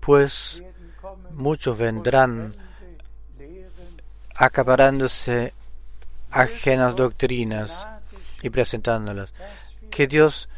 pues 0.00 0.62
muchos 1.30 1.78
vendrán 1.78 2.52
acaparándose 4.34 5.52
ajenas 6.30 6.96
doctrinas 6.96 7.86
y 8.42 8.50
presentándolas. 8.50 9.32
Que 9.90 10.06
Dios 10.06 10.48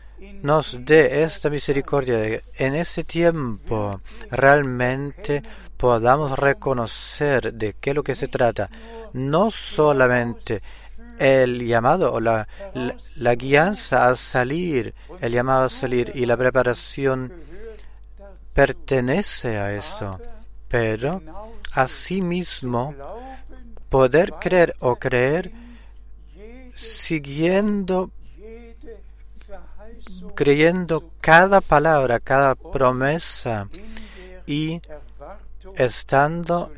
nos 0.43 0.79
dé 0.85 1.23
esta 1.23 1.51
misericordia 1.51 2.17
de 2.19 2.29
que 2.31 2.65
en 2.65 2.75
ese 2.75 3.05
tiempo 3.05 4.01
realmente 4.31 5.43
podamos 5.77 6.39
reconocer 6.39 7.53
de 7.53 7.75
qué 7.75 7.91
es 7.91 7.97
lo 7.97 8.03
que 8.03 8.15
se 8.15 8.29
trata. 8.29 8.71
No 9.13 9.51
solamente 9.51 10.63
el 11.19 11.67
llamado 11.67 12.13
o 12.13 12.21
la, 12.21 12.47
la, 12.75 12.97
la 13.17 13.35
guianza 13.35 14.09
a 14.09 14.17
salir, 14.17 14.95
el 15.21 15.33
llamado 15.33 15.65
a 15.65 15.71
salir 15.71 16.13
y 16.15 16.27
la 16.27 16.37
preparación 16.37 17.33
pertenece 18.53 19.59
a 19.59 19.75
esto, 19.75 20.21
pero 20.69 21.21
asimismo 21.73 22.95
poder 23.89 24.33
creer 24.41 24.75
o 24.81 24.97
creer 24.97 25.53
siguiendo, 26.77 28.11
creyendo 30.35 31.11
cada 31.21 31.61
palabra, 31.61 32.21
cada 32.21 32.55
promesa 32.55 33.69
y 34.47 34.81
estando 35.77 36.71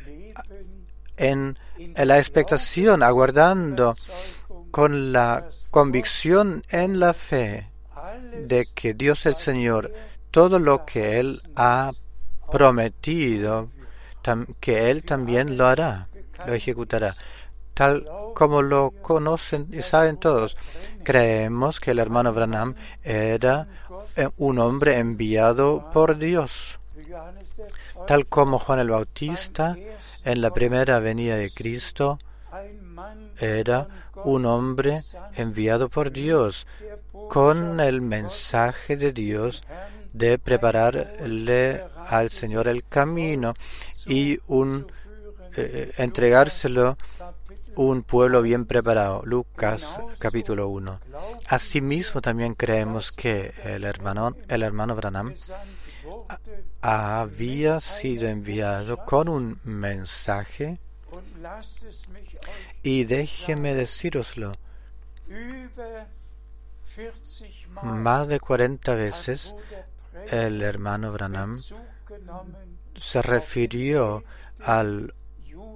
en, 1.17 1.59
la 1.97 2.19
expectación, 2.19 3.03
aguardando 3.03 3.97
con 4.71 5.13
la 5.13 5.45
convicción 5.71 6.63
en 6.69 7.01
la 7.01 7.15
fe 7.15 7.71
de 8.47 8.67
que 8.75 8.95
Dios 8.95 9.27
el 9.27 9.37
Señor, 9.37 9.93
todo 10.31 10.59
lo 10.59 10.85
que 10.85 11.19
Él 11.19 11.41
ha 11.55 11.93
prometido, 12.51 13.71
que 14.61 14.91
Él 14.91 15.05
también 15.05 15.57
lo 15.57 15.67
hará, 15.67 16.09
lo 16.47 16.55
ejecutará. 16.55 17.17
Tal 17.75 18.07
como 18.35 18.63
lo 18.63 18.91
conocen 19.03 19.69
y 19.73 19.83
saben 19.83 20.17
todos, 20.17 20.57
creemos 21.05 21.79
que 21.79 21.91
el 21.91 21.99
hermano 21.99 22.33
Branham 22.33 22.75
era 23.03 23.69
eh, 24.17 24.29
un 24.39 24.59
hombre 24.59 24.99
enviado 24.99 25.91
por 25.93 26.17
Dios, 26.17 26.79
tal 28.07 28.27
como 28.27 28.59
Juan 28.59 28.79
el 28.79 28.91
Bautista 28.91 29.77
en 30.27 30.43
la 30.43 30.51
primera 30.51 30.99
venida 30.99 31.37
de 31.37 31.51
Cristo 31.51 32.19
era 33.39 33.87
un 34.25 34.45
hombre 34.45 35.05
enviado 35.37 35.89
por 35.89 36.11
Dios 36.11 36.67
con 37.29 37.79
el 37.79 38.03
mensaje 38.03 38.97
de 38.97 39.13
Dios 39.13 39.63
de 40.13 40.39
prepararle 40.39 41.85
al 42.09 42.31
Señor 42.31 42.67
el 42.67 42.85
camino 42.85 43.55
y 44.07 44.39
un 44.49 44.91
eh, 45.57 45.93
entregárselo 45.97 46.99
un 47.77 48.03
pueblo 48.03 48.43
bien 48.43 48.65
preparado. 48.65 49.23
Lucas 49.25 49.99
capítulo 50.19 50.69
1. 50.69 51.01
Asimismo 51.49 52.21
también 52.21 52.55
creemos 52.55 53.13
que 53.13 53.53
el 53.63 53.85
hermano, 53.85 54.35
el 54.49 54.63
hermano 54.63 54.97
Branham 54.97 55.35
había 56.81 57.81
sido 57.81 58.29
enviado 58.29 59.05
con 59.05 59.29
un 59.29 59.61
mensaje. 59.65 60.79
Y 62.83 63.05
déjeme 63.05 63.75
decíroslo, 63.75 64.53
más 67.83 68.29
de 68.29 68.41
40 68.41 68.95
veces 68.95 69.55
el 70.31 70.63
hermano 70.63 71.13
Branham 71.13 71.61
se 72.99 73.21
refirió 73.23 74.25
al 74.61 75.15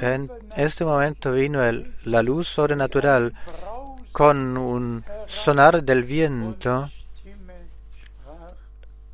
En 0.00 0.30
este 0.56 0.84
momento 0.84 1.32
vino 1.32 1.60
la 2.04 2.22
luz 2.22 2.46
sobrenatural 2.46 3.34
con 4.12 4.56
un 4.56 5.04
sonar 5.26 5.82
del 5.82 6.04
viento 6.04 6.88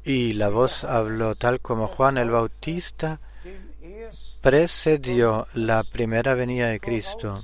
y 0.05 0.35
la 0.35 0.49
voz 0.51 0.85
habló 0.85 1.35
tal 1.35 1.61
como 1.61 1.89
Juan 1.89 2.19
el 2.19 2.31
Bautista 2.31 3.19
precedió 4.43 5.47
la 5.55 5.83
primera 5.83 6.35
venida 6.35 6.69
de 6.69 6.81
Cristo 6.81 7.43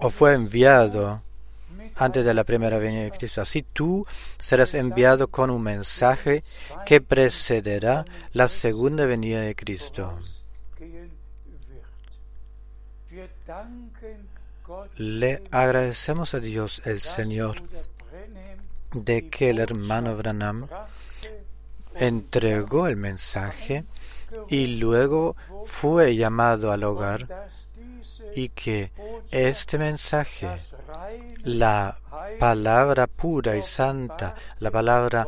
o 0.00 0.10
fue 0.10 0.34
enviado 0.34 1.22
antes 1.96 2.24
de 2.24 2.34
la 2.34 2.44
primera 2.44 2.78
venida 2.78 3.04
de 3.04 3.10
Cristo. 3.10 3.40
Así 3.40 3.62
tú 3.62 4.06
serás 4.38 4.74
enviado 4.74 5.28
con 5.28 5.50
un 5.50 5.62
mensaje 5.62 6.42
que 6.86 7.00
precederá 7.00 8.04
la 8.32 8.48
segunda 8.48 9.06
venida 9.06 9.40
de 9.40 9.54
Cristo. 9.54 10.18
Le 14.96 15.42
agradecemos 15.50 16.34
a 16.34 16.40
Dios 16.40 16.80
el 16.84 17.00
Señor 17.00 17.62
de 18.94 19.28
que 19.28 19.50
el 19.50 19.58
hermano 19.58 20.16
Branham 20.16 20.66
entregó 21.94 22.86
el 22.86 22.96
mensaje 22.96 23.84
y 24.48 24.78
luego 24.78 25.36
fue 25.66 26.16
llamado 26.16 26.72
al 26.72 26.84
hogar 26.84 27.50
y 28.34 28.48
que 28.50 28.92
este 29.30 29.78
mensaje, 29.78 30.48
la 31.44 31.98
palabra 32.38 33.06
pura 33.06 33.56
y 33.56 33.62
santa, 33.62 34.34
la 34.58 34.70
palabra 34.70 35.26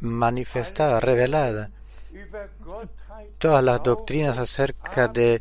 manifestada, 0.00 1.00
revelada, 1.00 1.70
todas 3.38 3.62
las 3.62 3.82
doctrinas 3.82 4.38
acerca 4.38 5.08
de 5.08 5.40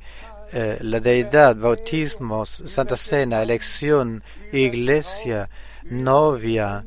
eh, 0.54 0.78
la 0.82 1.00
deidad, 1.00 1.56
bautismos, 1.56 2.64
Santa 2.66 2.98
Cena, 2.98 3.42
elección, 3.42 4.22
iglesia, 4.52 5.50
novia, 5.84 6.86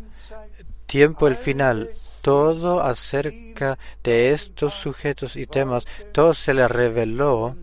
tiempo 0.86 1.26
el 1.26 1.36
final, 1.36 1.90
todo 2.20 2.80
acerca 2.82 3.78
de 4.02 4.32
estos 4.32 4.74
sujetos 4.74 5.36
y 5.36 5.46
temas, 5.46 5.86
todo 6.12 6.34
se 6.34 6.54
le 6.54 6.68
reveló, 6.68 7.56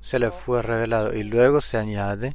se 0.00 0.18
le 0.18 0.30
fue 0.30 0.62
revelado 0.62 1.14
y 1.14 1.22
luego 1.22 1.60
se 1.60 1.76
añade 1.76 2.34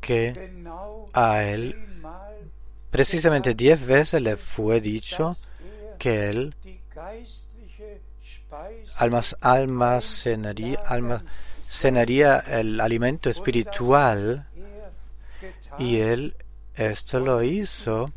que 0.00 0.52
a 1.12 1.44
él 1.44 1.76
precisamente 2.90 3.54
diez 3.54 3.84
veces 3.84 4.20
le 4.20 4.36
fue 4.36 4.80
dicho 4.80 5.36
que 5.98 6.28
él 6.30 6.54
almacenaría, 9.40 10.78
almacenaría 10.84 12.38
el 12.40 12.80
alimento 12.80 13.30
espiritual 13.30 14.46
y 15.78 15.98
él 15.98 16.34
esto 16.74 17.20
lo 17.20 17.42
hizo 17.42 18.12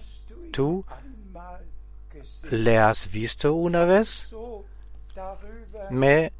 tú 0.51 0.85
le 2.51 2.77
has 2.77 3.09
visto 3.11 3.53
una 3.53 3.85
vez. 3.85 4.35
Me 5.89 6.31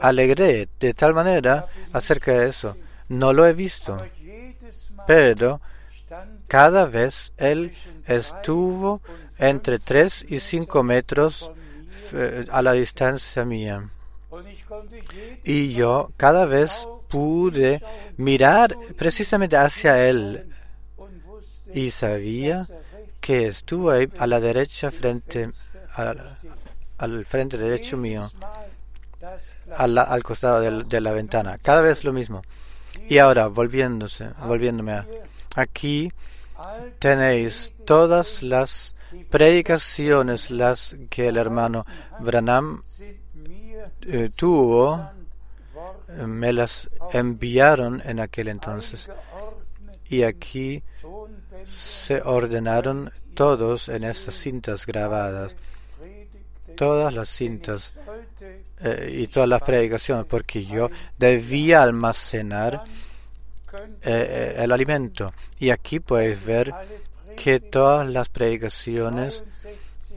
alegré 0.00 0.68
de 0.78 0.94
tal 0.94 1.14
manera 1.14 1.66
acerca 1.92 2.32
de 2.32 2.48
eso. 2.48 2.76
No 3.08 3.32
lo 3.32 3.46
he 3.46 3.52
visto, 3.52 3.98
pero 5.06 5.60
cada 6.46 6.86
vez 6.86 7.32
él 7.36 7.72
estuvo 8.06 9.00
entre 9.38 9.78
tres 9.78 10.24
y 10.28 10.40
cinco 10.40 10.82
metros 10.82 11.50
eh, 12.12 12.46
a 12.50 12.62
la 12.62 12.72
distancia 12.72 13.44
mía. 13.44 13.90
Y 15.44 15.72
yo 15.72 16.10
cada 16.16 16.46
vez 16.46 16.86
pude 17.08 17.82
mirar 18.16 18.76
precisamente 18.96 19.56
hacia 19.56 20.08
él 20.08 20.48
y 21.72 21.90
sabía 21.90 22.66
que 23.20 23.48
estuvo 23.48 23.90
ahí 23.90 24.10
a 24.18 24.26
la 24.26 24.40
derecha 24.40 24.90
frente 24.90 25.50
al, 26.98 27.24
frente 27.24 27.56
derecho 27.56 27.96
mío 27.96 28.30
al, 29.76 30.22
costado 30.22 30.60
de, 30.60 31.00
la 31.00 31.12
ventana. 31.12 31.58
Cada 31.58 31.80
vez 31.80 32.04
lo 32.04 32.12
mismo. 32.12 32.42
Y 33.08 33.18
ahora 33.18 33.46
volviéndose 33.46 34.30
volviéndome 34.46 34.92
a, 34.92 35.06
aquí 35.54 36.12
tenéis 36.98 37.74
todas 37.84 38.42
las 38.42 38.94
predicaciones 39.30 40.50
las 40.50 40.96
que 41.08 41.28
el 41.28 41.36
hermano 41.36 41.86
Branham 42.20 42.82
eh, 44.02 44.28
tuvo 44.36 45.10
me 46.26 46.52
las 46.52 46.88
enviaron 47.12 48.02
en 48.04 48.20
aquel 48.20 48.48
entonces. 48.48 49.10
Y 50.08 50.22
aquí 50.22 50.82
se 51.66 52.22
ordenaron 52.22 53.12
todos 53.34 53.88
en 53.88 54.04
esas 54.04 54.34
cintas 54.34 54.86
grabadas, 54.86 55.54
todas 56.78 57.12
las 57.12 57.28
cintas 57.28 57.92
eh, 58.80 59.10
y 59.22 59.26
todas 59.26 59.48
las 59.48 59.60
predicaciones, 59.62 60.24
porque 60.26 60.64
yo 60.64 60.88
debía 61.18 61.82
almacenar 61.82 62.84
eh, 64.02 64.54
el 64.58 64.70
alimento. 64.72 65.32
Y 65.58 65.70
aquí 65.70 65.98
puedes 66.00 66.42
ver 66.44 66.72
que 67.36 67.60
todas 67.60 68.08
las 68.08 68.28
predicaciones 68.30 69.42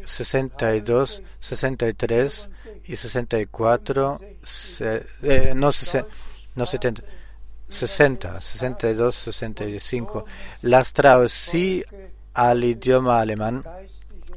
62, 0.05 1.21
63 1.39 2.49
y 2.85 2.95
64, 2.95 4.19
se- 4.43 5.05
eh, 5.23 5.53
no, 5.55 5.71
sese- 5.71 6.05
no 6.55 6.65
70, 6.65 7.03
60, 7.69 8.41
62, 8.41 9.15
65, 9.15 10.25
las 10.63 10.93
traducí 10.93 11.83
al 12.33 12.63
idioma 12.63 13.19
alemán 13.21 13.63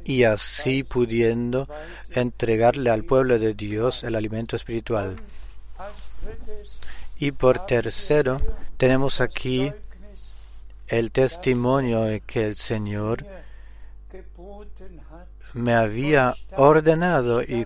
y 0.05 0.23
así 0.23 0.83
pudiendo 0.83 1.67
entregarle 2.11 2.91
al 2.91 3.03
pueblo 3.03 3.39
de 3.39 3.53
Dios 3.53 4.03
el 4.03 4.15
alimento 4.15 4.55
espiritual. 4.55 5.19
Y 7.17 7.31
por 7.31 7.65
tercero, 7.65 8.39
tenemos 8.77 9.19
aquí 9.19 9.71
el 10.87 11.11
testimonio 11.11 12.05
que 12.25 12.45
el 12.45 12.55
Señor 12.55 13.25
me 15.53 15.73
había 15.73 16.35
ordenado 16.55 17.41
y 17.41 17.65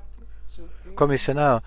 comisionado 0.95 1.63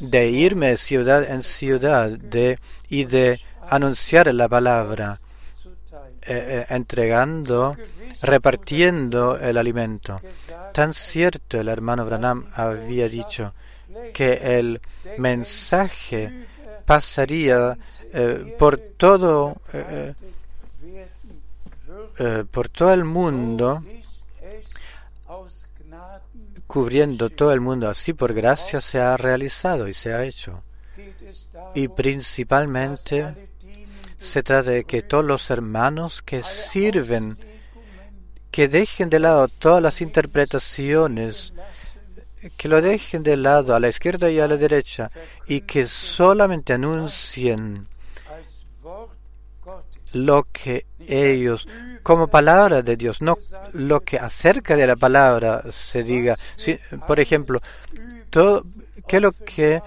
de 0.00 0.28
irme 0.28 0.76
ciudad 0.76 1.24
en 1.24 1.42
ciudad 1.42 2.10
de, 2.10 2.58
y 2.88 3.04
de 3.04 3.40
anunciar 3.68 4.32
la 4.32 4.48
palabra, 4.48 5.20
eh, 6.26 6.60
eh, 6.60 6.66
entregando, 6.70 7.76
repartiendo 8.22 9.38
el 9.38 9.58
alimento. 9.58 10.20
Tan 10.72 10.94
cierto 10.94 11.60
el 11.60 11.68
hermano 11.68 12.06
Branham 12.06 12.46
había 12.54 13.08
dicho 13.08 13.52
que 14.12 14.58
el 14.58 14.80
mensaje 15.18 16.46
pasaría 16.84 17.76
eh, 18.12 18.56
por 18.58 18.78
todo 18.96 19.56
por 22.50 22.68
todo 22.68 22.92
el 22.92 23.04
mundo 23.04 23.82
cubriendo 26.66 27.30
todo 27.30 27.52
el 27.52 27.60
mundo 27.60 27.88
así 27.88 28.12
por 28.12 28.32
gracia 28.32 28.80
se 28.80 29.00
ha 29.00 29.16
realizado 29.16 29.88
y 29.88 29.94
se 29.94 30.12
ha 30.12 30.24
hecho 30.24 30.62
y 31.74 31.88
principalmente 31.88 33.34
se 34.24 34.42
trata 34.42 34.70
de 34.70 34.84
que 34.84 35.02
todos 35.02 35.24
los 35.24 35.50
hermanos 35.50 36.22
que 36.22 36.42
sirven 36.42 37.38
que 38.50 38.68
dejen 38.68 39.10
de 39.10 39.18
lado 39.18 39.48
todas 39.48 39.82
las 39.82 40.00
interpretaciones 40.00 41.52
que 42.56 42.68
lo 42.68 42.80
dejen 42.80 43.22
de 43.22 43.36
lado 43.36 43.74
a 43.74 43.80
la 43.80 43.88
izquierda 43.88 44.30
y 44.30 44.38
a 44.38 44.48
la 44.48 44.56
derecha 44.56 45.10
y 45.46 45.62
que 45.62 45.86
solamente 45.86 46.72
anuncien 46.72 47.86
lo 50.12 50.46
que 50.52 50.86
ellos, 51.00 51.68
como 52.02 52.28
palabra 52.28 52.82
de 52.82 52.96
Dios, 52.96 53.20
no 53.20 53.36
lo 53.72 54.00
que 54.00 54.18
acerca 54.18 54.76
de 54.76 54.86
la 54.86 54.96
palabra 54.96 55.64
se 55.70 56.02
diga. 56.02 56.36
Si, 56.56 56.78
por 57.06 57.18
ejemplo, 57.18 57.60
todo, 58.30 58.64
que 59.08 59.20
lo 59.20 59.32
que, 59.32 59.82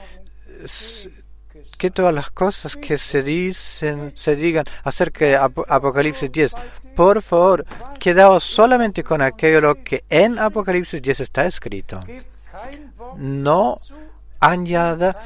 que 1.78 1.92
todas 1.92 2.14
las 2.14 2.32
cosas 2.32 2.76
que 2.76 2.98
se 2.98 3.24
dicen, 3.24 4.12
se 4.16 4.36
digan 4.36 4.66
acerca 4.84 5.26
de 5.26 5.36
Ap- 5.38 5.70
Apocalipsis 5.70 6.32
10, 6.32 6.52
por 6.96 7.22
favor, 7.22 7.66
quedaos 8.00 8.44
solamente 8.44 9.04
con 9.04 9.22
aquello 9.22 9.62
lo 9.62 9.76
que 9.84 10.04
en 10.10 10.40
Apocalipsis 10.40 11.02
10 11.02 11.20
está 11.22 11.46
escrito. 11.46 12.04
No 13.18 13.78
añada, 14.40 15.20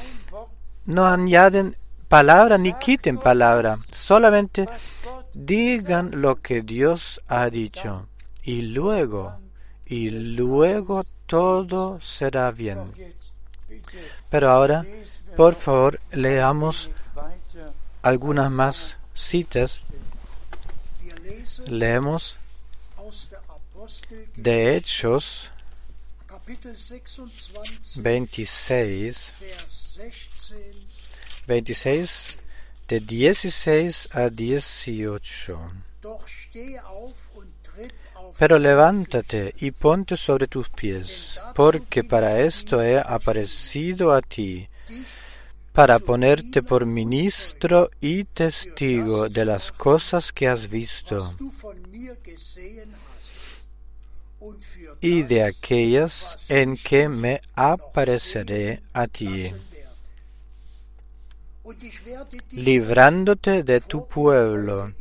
no 0.84 1.06
añaden 1.06 1.74
palabra 2.08 2.58
ni 2.58 2.72
quiten 2.74 3.18
palabra, 3.18 3.78
solamente 3.90 4.66
digan 5.34 6.10
lo 6.20 6.36
que 6.36 6.62
Dios 6.62 7.20
ha 7.26 7.48
dicho 7.48 8.08
y 8.42 8.62
luego, 8.62 9.38
y 9.86 10.10
luego 10.10 11.04
todo 11.26 12.00
será 12.02 12.50
bien. 12.50 12.92
Pero 14.28 14.50
ahora, 14.50 14.84
por 15.36 15.54
favor, 15.54 16.00
leamos 16.12 16.90
algunas 18.02 18.50
más 18.50 18.96
citas. 19.14 19.80
Leemos 21.66 22.36
de 24.36 24.76
Hechos 24.76 25.50
Kapitel 26.26 26.72
26, 26.76 28.02
26, 28.02 29.32
Vers 29.40 29.94
16 29.96 30.92
26, 31.46 32.36
de 32.88 33.00
16 33.00 34.08
a 34.12 34.28
18. 34.28 35.84
Doch 36.00 36.26
steh 36.28 36.78
auf 36.80 37.14
und 37.34 37.52
tritt 37.62 37.94
auf 38.14 38.36
Pero 38.38 38.58
levántate 38.58 39.54
y 39.58 39.70
ponte 39.72 40.16
sobre 40.16 40.46
tus 40.46 40.68
pies, 40.70 41.38
porque 41.54 42.02
para 42.04 42.40
esto 42.40 42.82
he 42.82 42.98
aparecido 42.98 44.12
a 44.12 44.20
ti, 44.22 44.68
para 45.72 45.98
ponerte 45.98 46.62
por 46.62 46.84
ministro 46.84 47.90
y 48.00 48.24
testigo 48.24 49.28
de 49.28 49.44
las 49.44 49.72
cosas 49.72 50.32
que 50.32 50.46
has 50.46 50.68
visto 50.68 51.34
y 55.00 55.22
de 55.22 55.44
aquellas 55.44 56.46
en 56.50 56.76
que 56.76 57.08
me 57.08 57.40
apareceré 57.54 58.82
a 58.92 59.06
ti, 59.06 59.52
librándote 62.50 63.62
de 63.62 63.80
tu 63.80 64.06
pueblo 64.06 64.92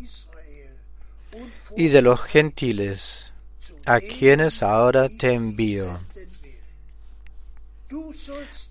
y 1.76 1.88
de 1.90 2.02
los 2.02 2.22
gentiles, 2.22 3.32
a 3.86 4.00
quienes 4.00 4.64
ahora 4.64 5.10
te 5.10 5.34
envío, 5.34 6.00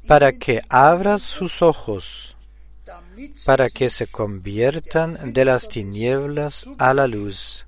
para 0.07 0.33
que 0.33 0.63
abras 0.69 1.23
sus 1.23 1.63
ojos, 1.63 2.37
para 3.45 3.69
que 3.71 3.91
se 3.91 4.07
conviertan 4.07 5.33
de 5.33 5.45
las 5.45 5.69
tinieblas 5.69 6.67
a 6.79 6.95
la 6.95 7.07
luz 7.07 7.67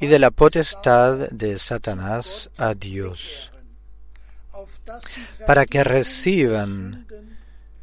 y 0.00 0.06
de 0.06 0.18
la 0.18 0.30
potestad 0.30 1.30
de 1.30 1.58
Satanás 1.58 2.50
a 2.56 2.74
Dios, 2.74 3.50
para 5.46 5.66
que 5.66 5.84
reciban 5.84 7.06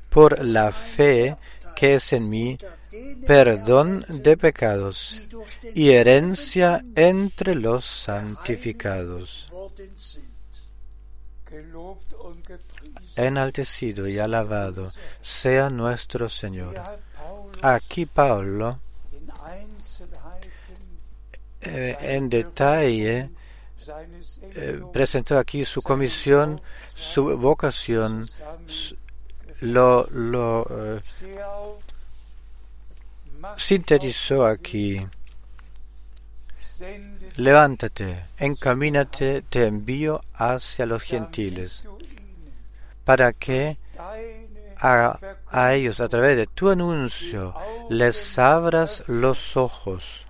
por 0.09 0.43
la 0.43 0.71
fe 0.71 1.37
que 1.75 1.95
es 1.95 2.13
en 2.13 2.29
mí 2.29 2.57
perdón 3.25 4.05
de 4.07 4.37
pecados 4.37 5.27
y 5.73 5.89
herencia 5.89 6.85
entre 6.95 7.55
los 7.55 7.85
santificados. 7.85 9.49
Enaltecido 13.15 14.07
y 14.07 14.19
alabado 14.19 14.91
sea 15.21 15.69
nuestro 15.69 16.29
Señor. 16.29 16.75
Aquí 17.61 18.05
Pablo, 18.05 18.79
eh, 21.61 21.97
en 22.01 22.29
detalle, 22.29 23.29
eh, 24.55 24.81
presentó 24.91 25.37
aquí 25.37 25.63
su 25.65 25.81
comisión, 25.81 26.61
su 26.93 27.37
vocación, 27.37 28.27
lo, 29.61 30.07
lo 30.11 30.67
eh, 30.69 31.01
sintetizó 33.57 34.45
aquí. 34.45 35.05
Levántate, 37.37 38.25
encamínate, 38.37 39.41
te 39.43 39.65
envío 39.67 40.23
hacia 40.33 40.85
los 40.85 41.01
gentiles, 41.01 41.83
para 43.03 43.33
que 43.33 43.77
a, 44.79 45.73
ellos, 45.73 45.99
a 45.99 46.07
través 46.09 46.37
de 46.37 46.47
tu 46.47 46.69
anuncio, 46.69 47.55
les 47.89 48.37
abras 48.37 49.03
los 49.07 49.55
ojos. 49.55 50.25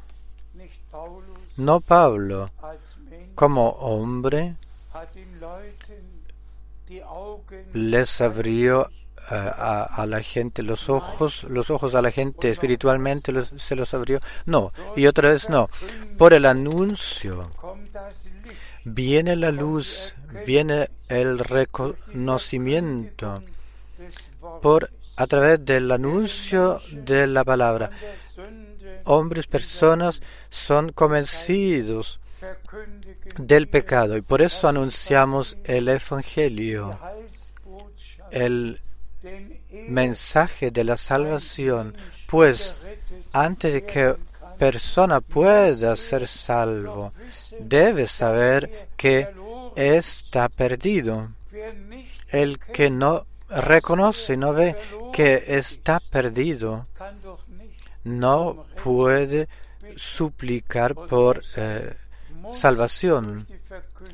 No 1.58 1.82
Pablo, 1.82 2.50
como 3.36 3.70
hombre, 3.70 4.56
les 7.74 8.22
abrió 8.22 8.90
eh, 9.32 9.36
a, 9.36 9.84
a 9.84 10.06
la 10.06 10.22
gente 10.22 10.64
los 10.64 10.90
ojos, 10.90 11.44
los 11.46 11.70
ojos 11.70 11.96
a 11.96 12.02
la 12.02 12.12
gente 12.12 12.50
espiritualmente 12.50 13.32
se 13.58 13.76
los 13.76 13.94
abrió. 13.94 14.20
No, 14.46 14.74
y 14.96 15.08
otra 15.08 15.32
vez 15.32 15.50
no. 15.50 15.70
Por 16.18 16.34
el 16.34 16.46
anuncio 16.46 17.50
viene 18.84 19.36
la 19.36 19.52
luz, 19.52 20.14
viene 20.46 20.90
el 21.08 21.40
reconocimiento 21.40 23.42
por 24.62 24.90
a 25.16 25.28
través 25.28 25.64
del 25.64 25.92
anuncio 25.92 26.82
de 26.92 27.28
la 27.28 27.44
palabra. 27.44 27.92
Hombres, 29.06 29.48
personas 29.48 30.22
son 30.50 30.92
convencidos 30.92 32.20
del 33.38 33.68
pecado 33.68 34.18
y 34.18 34.22
por 34.22 34.42
eso 34.42 34.68
anunciamos 34.68 35.58
el 35.64 35.88
Evangelio, 35.88 36.98
el, 38.32 38.80
mensaje 39.88 40.72
de 40.72 40.84
la 40.84 40.98
salvación, 40.98 41.96
pues 42.28 42.76
antes 43.32 43.74
de 43.74 43.86
que 43.86 44.16
persona 44.58 45.22
pueda 45.22 45.96
ser 45.96 46.28
salvo, 46.28 47.14
debe 47.60 48.08
saber 48.08 48.90
que 48.98 49.30
está 49.76 50.50
perdido. 50.50 51.30
El 52.30 52.60
que 52.60 52.90
no 52.90 53.26
reconoce, 53.50 54.36
no 54.38 54.54
ve 54.54 54.76
que 55.12 55.44
está 55.48 56.00
perdido, 56.00 56.88
no 58.04 58.66
puede 58.84 59.48
suplicar 59.96 60.96
por 60.96 61.42
eh, 61.56 61.94
salvación. 62.52 63.46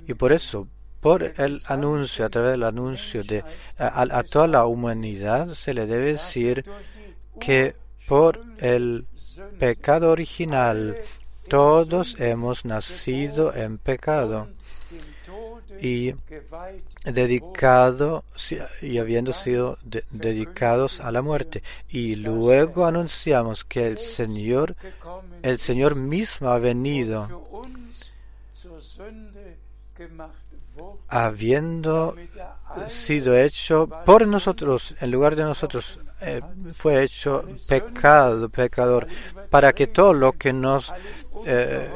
Y 0.07 0.13
por 0.13 0.33
eso, 0.33 0.67
por 0.99 1.23
el 1.23 1.61
anuncio, 1.67 2.25
a 2.25 2.29
través 2.29 2.51
del 2.51 2.63
anuncio 2.63 3.23
de 3.23 3.43
a, 3.77 4.23
toda 4.23 4.47
la 4.47 4.65
humanidad, 4.65 5.53
se 5.53 5.73
le 5.73 5.85
debe 5.85 6.13
decir 6.13 6.63
que 7.39 7.75
por 8.07 8.41
el 8.57 9.05
pecado 9.59 10.11
original 10.11 10.97
todos 11.47 12.19
hemos 12.19 12.65
nacido 12.65 13.55
en 13.55 13.77
pecado 13.77 14.49
y 15.81 16.13
dedicado 17.05 18.23
y 18.81 18.97
habiendo 18.97 19.33
sido 19.33 19.77
de- 19.83 20.03
dedicados 20.11 20.99
a 20.99 21.11
la 21.11 21.21
muerte. 21.21 21.63
Y 21.89 22.15
luego 22.15 22.85
anunciamos 22.85 23.63
que 23.63 23.87
el 23.87 23.97
Señor, 23.99 24.75
el 25.43 25.59
Señor 25.59 25.95
mismo 25.95 26.49
ha 26.49 26.59
venido 26.59 27.27
habiendo 31.07 32.15
sido 32.87 33.35
hecho 33.37 33.89
por 34.05 34.27
nosotros, 34.27 34.95
en 34.99 35.11
lugar 35.11 35.35
de 35.35 35.43
nosotros, 35.43 35.99
eh, 36.21 36.41
fue 36.73 37.03
hecho 37.03 37.45
pecado, 37.67 38.49
pecador, 38.49 39.07
para 39.49 39.73
que 39.73 39.87
todo 39.87 40.13
lo 40.13 40.33
que 40.33 40.53
nos 40.53 40.93
eh, 41.45 41.89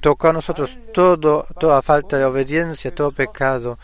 tocó 0.00 0.28
a 0.28 0.32
nosotros, 0.32 0.76
todo, 0.92 1.46
toda 1.58 1.82
falta 1.82 2.18
de 2.18 2.24
obediencia, 2.24 2.94
todo 2.94 3.10
pecado, 3.10 3.78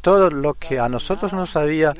todo 0.00 0.30
lo 0.30 0.54
que 0.54 0.78
a 0.78 0.88
nosotros 0.88 1.32
nos 1.32 1.56
había 1.56 1.94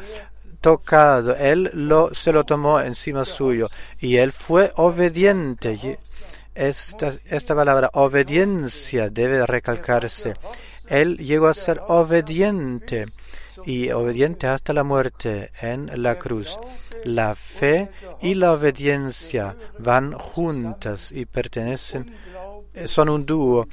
tocado, 0.61 1.37
Él 1.37 1.70
lo, 1.75 2.14
se 2.14 2.33
lo 2.33 2.45
tomó 2.45 2.81
encima 2.81 3.25
suyo 3.25 3.70
y 4.01 4.16
Él 4.16 4.33
fue 4.33 4.72
obediente. 4.77 5.99
Esta, 6.55 7.12
esta 7.27 7.55
palabra 7.55 7.91
obediencia 7.95 9.11
debe 9.11 9.45
recalcarse. 9.45 10.35
Él 10.89 11.18
llegó 11.18 11.49
a 11.49 11.55
ser 11.55 11.83
obediente 11.89 13.07
y 13.64 13.90
obediente 13.90 14.46
hasta 14.46 14.72
la 14.72 14.84
muerte 14.84 15.50
en 15.61 15.90
la 16.02 16.18
cruz. 16.18 16.59
La 17.05 17.34
fe 17.34 17.90
y 18.22 18.34
la 18.34 18.52
obediencia 18.52 19.57
van 19.78 20.12
juntas 20.12 21.12
y 21.12 21.26
pertenecen, 21.26 22.14
son 22.86 23.09
un 23.09 23.26
dúo, 23.26 23.68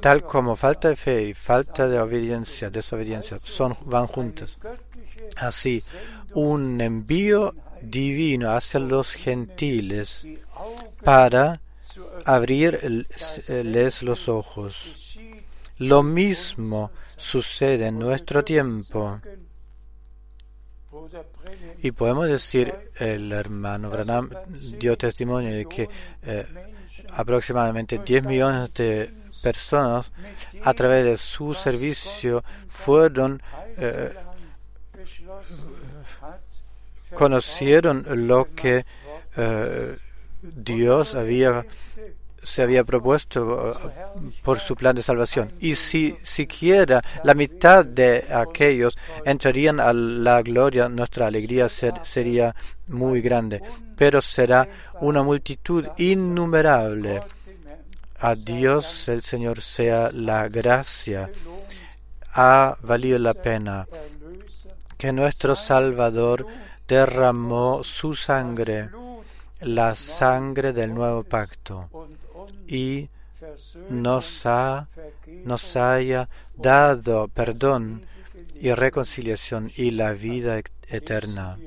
tal 0.00 0.22
como 0.24 0.56
falta 0.56 0.88
de 0.88 0.96
fe 0.96 1.22
y 1.22 1.34
falta 1.34 1.88
de 1.88 2.00
obediencia, 2.00 2.70
desobediencia, 2.70 3.38
son, 3.42 3.76
van 3.84 4.06
juntas. 4.06 4.58
Así, 5.36 5.82
un 6.34 6.80
envío 6.80 7.54
divino 7.80 8.50
hacia 8.50 8.80
los 8.80 9.12
gentiles 9.12 10.26
para 11.04 11.60
abrirles 12.24 14.02
los 14.02 14.28
ojos. 14.28 15.01
Lo 15.78 16.02
mismo 16.02 16.90
sucede 17.16 17.86
en 17.86 17.98
nuestro 17.98 18.44
tiempo. 18.44 19.20
Y 21.82 21.90
podemos 21.92 22.28
decir, 22.28 22.74
el 22.96 23.32
hermano 23.32 23.90
Branham 23.90 24.30
dio 24.78 24.96
testimonio 24.96 25.54
de 25.54 25.66
que 25.66 25.88
eh, 26.22 26.46
aproximadamente 27.12 27.98
10 27.98 28.24
millones 28.24 28.72
de 28.74 29.10
personas 29.42 30.12
a 30.62 30.74
través 30.74 31.04
de 31.04 31.16
su 31.16 31.54
servicio 31.54 32.44
fueron 32.68 33.42
eh, 33.76 34.12
conocieron 37.14 38.04
lo 38.26 38.48
que 38.54 38.84
eh, 39.36 39.96
Dios 40.42 41.14
había 41.14 41.64
se 42.42 42.62
había 42.62 42.84
propuesto 42.84 43.72
eh, 43.72 43.74
por 44.42 44.58
su 44.58 44.74
plan 44.74 44.96
de 44.96 45.02
salvación. 45.02 45.52
Y 45.60 45.76
si 45.76 46.16
siquiera 46.22 47.02
la 47.24 47.34
mitad 47.34 47.84
de 47.84 48.26
aquellos 48.32 48.96
entrarían 49.24 49.78
a 49.80 49.92
la 49.92 50.42
gloria, 50.42 50.88
nuestra 50.88 51.26
alegría 51.26 51.68
ser- 51.68 52.00
sería 52.04 52.54
muy 52.88 53.20
grande. 53.20 53.62
Pero 53.96 54.20
será 54.20 54.66
una 55.00 55.22
multitud 55.22 55.86
innumerable. 55.98 57.22
A 58.18 58.34
Dios 58.34 59.08
el 59.08 59.22
Señor 59.22 59.60
sea 59.60 60.10
la 60.12 60.48
gracia. 60.48 61.30
Ha 62.34 62.76
valido 62.82 63.18
la 63.18 63.34
pena 63.34 63.86
que 64.96 65.12
nuestro 65.12 65.54
Salvador 65.56 66.46
derramó 66.86 67.82
su 67.82 68.14
sangre, 68.14 68.88
la 69.60 69.94
sangre 69.94 70.72
del 70.72 70.94
nuevo 70.94 71.24
pacto, 71.24 71.88
y 72.68 73.08
nos, 73.90 74.46
ha, 74.46 74.88
nos 75.44 75.76
haya 75.76 76.28
dado 76.56 77.28
perdón 77.28 78.04
y 78.60 78.70
reconciliación 78.72 79.72
y 79.76 79.90
la 79.90 80.12
vida 80.12 80.58
et- 80.58 80.70
eterna. 80.88 81.58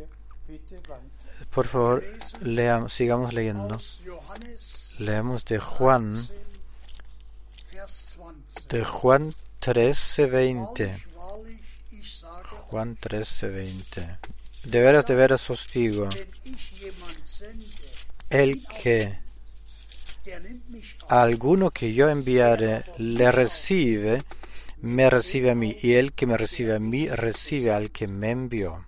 Por 1.51 1.67
favor, 1.67 2.03
sigamos 2.89 3.33
leyendo. 3.33 3.79
Leemos 4.99 5.43
de 5.45 5.59
Juan, 5.59 6.11
13, 6.13 6.33
Vers 7.73 8.17
20. 8.17 8.77
de 8.77 8.83
Juan 8.85 9.33
13, 9.59 10.25
20. 10.27 10.85
Wahrlich, 10.85 11.07
wahrlich, 11.15 11.59
ich 11.91 12.19
sage, 12.19 12.47
Juan 12.69 12.95
13, 12.97 13.49
20. 13.49 14.17
De 14.65 14.81
veras, 14.81 15.05
de 15.05 15.15
veras 15.15 15.49
os 15.49 15.67
digo, 15.73 16.07
el 18.29 18.65
que 18.81 19.17
alguno 21.09 21.71
que 21.71 21.93
yo 21.93 22.09
enviare 22.09 22.83
le 22.97 23.31
recibe, 23.31 24.23
me 24.81 25.09
recibe 25.09 25.51
a 25.51 25.55
mí, 25.55 25.75
y 25.81 25.93
el 25.93 26.13
que 26.13 26.25
me 26.25 26.37
recibe 26.37 26.75
a 26.75 26.79
mí, 26.79 27.07
recibe 27.07 27.71
al 27.71 27.91
que 27.91 28.07
me 28.07 28.31
envió. 28.31 28.85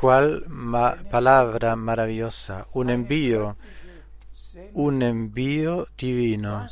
¿Cuál 0.00 0.44
palabra 1.10 1.76
maravillosa? 1.76 2.66
Un 2.72 2.90
envío, 2.90 3.56
un 4.74 5.02
envío 5.02 5.88
divino. 5.96 6.66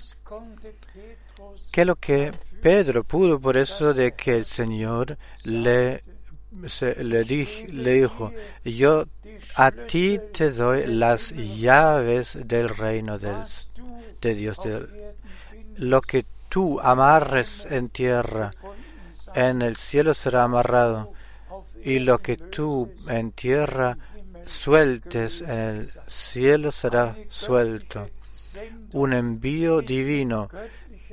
¿Qué 1.71 1.81
es 1.81 1.87
lo 1.87 1.97
que 1.97 2.31
Pedro 2.61 3.05
pudo 3.05 3.41
por 3.41 3.57
eso 3.57 3.95
de 3.95 4.13
que 4.13 4.37
el 4.37 4.45
Señor 4.45 5.19
le, 5.45 6.03
se- 6.67 7.03
le, 7.03 7.25
le 7.25 7.93
dijo, 7.93 8.33
yo 8.65 9.05
a 9.57 9.71
ti 9.71 10.21
te 10.33 10.51
doy 10.51 10.87
las 10.87 11.31
llaves 11.33 12.39
del 12.45 12.69
reino 12.69 13.19
de 13.19 14.35
Dios, 14.35 14.59
de- 14.63 15.15
lo 15.77 16.01
que 16.03 16.25
tú 16.49 16.79
amarres 16.81 17.67
en 17.71 17.89
tierra, 17.89 18.53
en 19.35 19.63
el 19.63 19.77
cielo 19.77 20.15
será 20.15 20.45
amarrado, 20.45 21.13
y 21.85 21.99
lo 21.99 22.19
que 22.19 22.37
tú 22.37 22.93
en 23.09 23.33
tierra 23.33 23.97
sueltes 24.47 25.41
en 25.41 25.51
el 25.59 25.91
cielo 26.07 26.71
será 26.71 27.17
suelto. 27.29 28.09
Un 28.93 29.13
envío 29.15 29.81
divino 29.81 30.49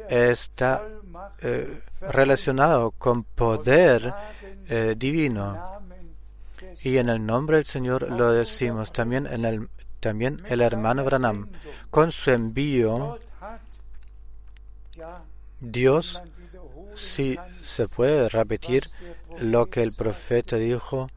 está 0.10 0.84
eh, 1.42 1.82
relacionado 2.02 2.92
con 2.92 3.24
poder 3.24 4.14
eh, 4.70 4.96
divino. 4.98 5.80
Y 6.84 6.98
en 6.98 7.10
el 7.10 7.26
nombre 7.26 7.58
del 7.58 7.66
Señor 7.66 8.10
lo 8.10 8.32
decimos 8.32 8.94
también 8.94 9.28
en 9.28 9.46
el 9.46 9.70
también 10.00 10.42
el 10.48 10.62
hermano 10.62 11.04
Branham. 11.04 11.50
Con 11.90 12.12
su 12.12 12.32
envío, 12.32 13.20
Dios 15.60 16.22
si 16.96 17.38
se 17.62 17.88
puede 17.88 18.30
repetir 18.30 18.90
lo 19.40 19.68
que 19.68 19.84
el 19.84 19.94
profeta 19.94 20.58
dijo 20.58 21.10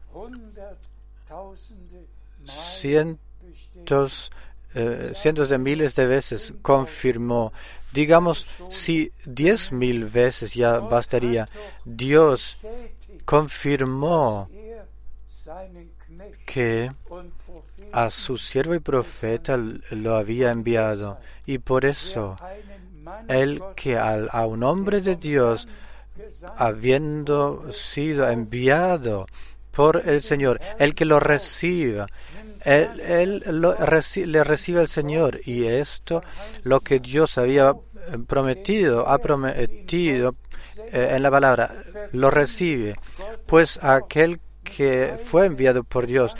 cientos 2.79 4.31
eh, 4.75 5.11
cientos 5.15 5.49
de 5.49 5.57
miles 5.57 5.95
de 5.95 6.07
veces 6.07 6.53
confirmó 6.61 7.51
digamos 7.91 8.47
si 8.69 9.11
diez 9.25 9.71
mil 9.71 10.05
veces 10.05 10.53
ya 10.53 10.79
bastaría 10.79 11.47
Dios 11.85 12.57
confirmó 13.25 14.49
que 16.45 16.91
a 17.91 18.09
su 18.09 18.37
siervo 18.37 18.75
y 18.75 18.79
profeta 18.79 19.57
lo 19.57 20.15
había 20.15 20.51
enviado. 20.51 21.19
Y 21.45 21.57
por 21.57 21.85
eso 21.85 22.37
el 23.27 23.61
que 23.75 23.97
a 23.97 24.45
un 24.45 24.63
hombre 24.63 25.01
de 25.01 25.15
Dios 25.15 25.67
habiendo 26.57 27.71
sido 27.71 28.29
enviado 28.29 29.27
por 29.71 30.07
el 30.07 30.21
Señor, 30.21 30.61
el 30.77 30.93
que 30.93 31.05
lo 31.05 31.19
reciba, 31.19 32.07
él, 32.63 33.43
le 33.45 34.43
recibe 34.43 34.81
el 34.81 34.87
Señor. 34.87 35.41
Y 35.45 35.65
esto 35.65 36.23
lo 36.63 36.79
que 36.81 36.99
Dios 36.99 37.37
había 37.37 37.73
prometido, 38.27 39.07
ha 39.07 39.17
prometido 39.17 40.35
eh, 40.91 41.13
en 41.15 41.23
la 41.23 41.31
palabra, 41.31 41.83
lo 42.11 42.29
recibe, 42.29 42.95
pues 43.45 43.79
aquel 43.81 44.39
que 44.63 45.15
fue 45.25 45.45
enviado 45.45 45.83
por 45.83 46.07
Dios 46.07 46.35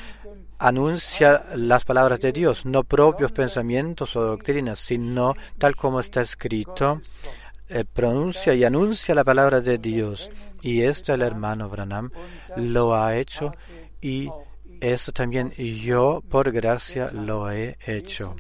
anuncia 0.59 1.45
las 1.55 1.83
palabras 1.83 2.19
de 2.21 2.31
Dios, 2.31 2.65
no 2.65 2.83
propios 2.83 3.31
pensamientos 3.31 4.15
o 4.15 4.21
doctrinas, 4.21 4.79
sino 4.79 5.35
tal 5.57 5.75
como 5.75 5.99
está 5.99 6.21
escrito, 6.21 7.01
eh, 7.67 7.83
pronuncia 7.91 8.53
y 8.53 8.63
anuncia 8.63 9.13
la 9.13 9.25
palabra 9.25 9.59
de 9.59 9.77
Dios. 9.77 10.29
Y 10.61 10.83
esto 10.83 11.13
el 11.13 11.21
hermano 11.21 11.67
Branham 11.67 12.11
lo 12.55 12.95
ha 12.95 13.17
hecho 13.17 13.53
y 13.99 14.29
esto 14.79 15.11
también 15.11 15.51
yo 15.51 16.23
por 16.29 16.51
gracia 16.51 17.11
lo 17.11 17.51
he 17.51 17.77
hecho. 17.85 18.35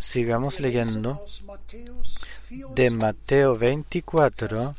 Sigamos 0.00 0.60
leyendo 0.60 1.12
Aus 1.22 1.42
Matthäus 1.42 2.14
24, 2.48 2.74
de 2.74 2.90
Mateo 2.90 3.56
24, 3.56 4.04
Vers 4.04 4.34
3. 4.36 4.74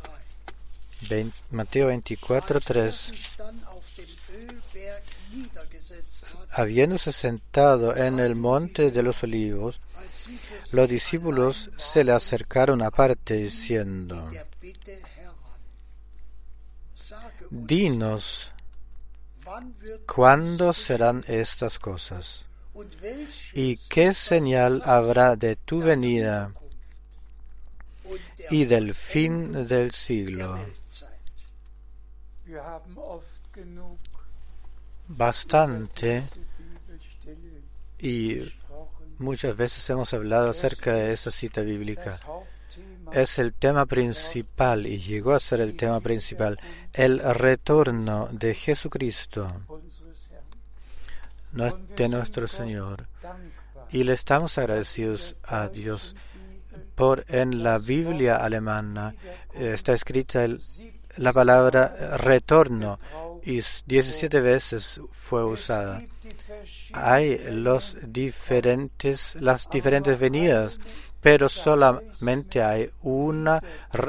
vein- 1.10 1.34
Mateo 1.52 1.88
24, 1.88 2.46
Als 2.54 2.70
er 2.70 2.74
3. 2.74 2.92
sich 2.92 3.36
dann 3.38 3.64
auf 3.66 3.84
dem 3.98 4.06
Ölberg 4.50 5.04
niedergesetzt 5.34 6.26
hat, 6.28 6.58
Habiéndose 6.58 7.12
sentado 7.12 7.96
en 7.96 8.20
el 8.20 8.36
monte 8.36 8.92
de 8.92 9.02
los 9.02 9.24
olivos, 9.24 9.80
los 10.72 10.88
discípulos 10.90 11.70
se 11.78 12.04
le 12.04 12.12
acercaron 12.12 12.82
aparte 12.82 13.34
diciendo, 13.36 14.30
Dinos, 17.50 18.52
¿cuándo 20.08 20.74
serán 20.74 21.24
estas 21.28 21.78
cosas? 21.80 22.46
¿Y 23.54 23.78
qué 23.78 24.14
señal 24.14 24.82
habrá 24.86 25.36
de 25.36 25.56
tu 25.56 25.80
venida 25.80 26.52
y 28.52 28.66
del 28.66 28.94
fin 28.94 29.66
del 29.68 29.92
siglo? 29.92 30.60
Bastante 35.08 36.24
y 38.00 38.54
muchas 39.20 39.56
veces 39.56 39.90
hemos 39.90 40.14
hablado 40.14 40.50
acerca 40.50 40.94
de 40.94 41.14
esa 41.14 41.32
cita 41.32 41.62
bíblica. 41.62 42.20
Es 43.14 43.40
el 43.40 43.54
tema 43.54 43.86
principal 43.86 44.86
y 44.86 45.00
llegó 45.00 45.34
a 45.34 45.40
ser 45.40 45.62
el 45.62 45.78
tema 45.78 46.02
principal, 46.02 46.60
el 46.94 47.20
retorno 47.20 48.28
de 48.32 48.54
Jesucristo, 48.54 49.62
de 51.56 52.10
nuestro 52.10 52.48
Señor. 52.48 53.08
Y 53.92 54.04
le 54.04 54.14
estamos 54.14 54.58
agradecidos 54.58 55.36
a 55.44 55.70
Dios 55.70 56.16
por 56.96 57.26
en 57.30 57.64
la 57.64 57.78
Biblia 57.78 58.38
alemana 58.38 59.16
eh, 59.54 59.72
está 59.74 59.94
escrita 59.94 60.44
el- 60.44 60.62
la 61.18 61.32
palabra 61.32 61.94
eh, 61.98 62.18
retorno 62.18 63.00
y 63.44 63.60
s- 63.60 63.84
17 63.86 64.42
veces 64.42 65.00
fue 65.12 65.46
usada. 65.46 66.04
Hay 66.94 67.40
los 67.52 67.98
diferentes, 68.08 69.36
las 69.40 69.70
diferentes 69.70 70.18
venidas, 70.20 70.80
pero 71.22 71.48
solamente 71.50 72.62
hay 72.64 72.90
una, 73.02 73.62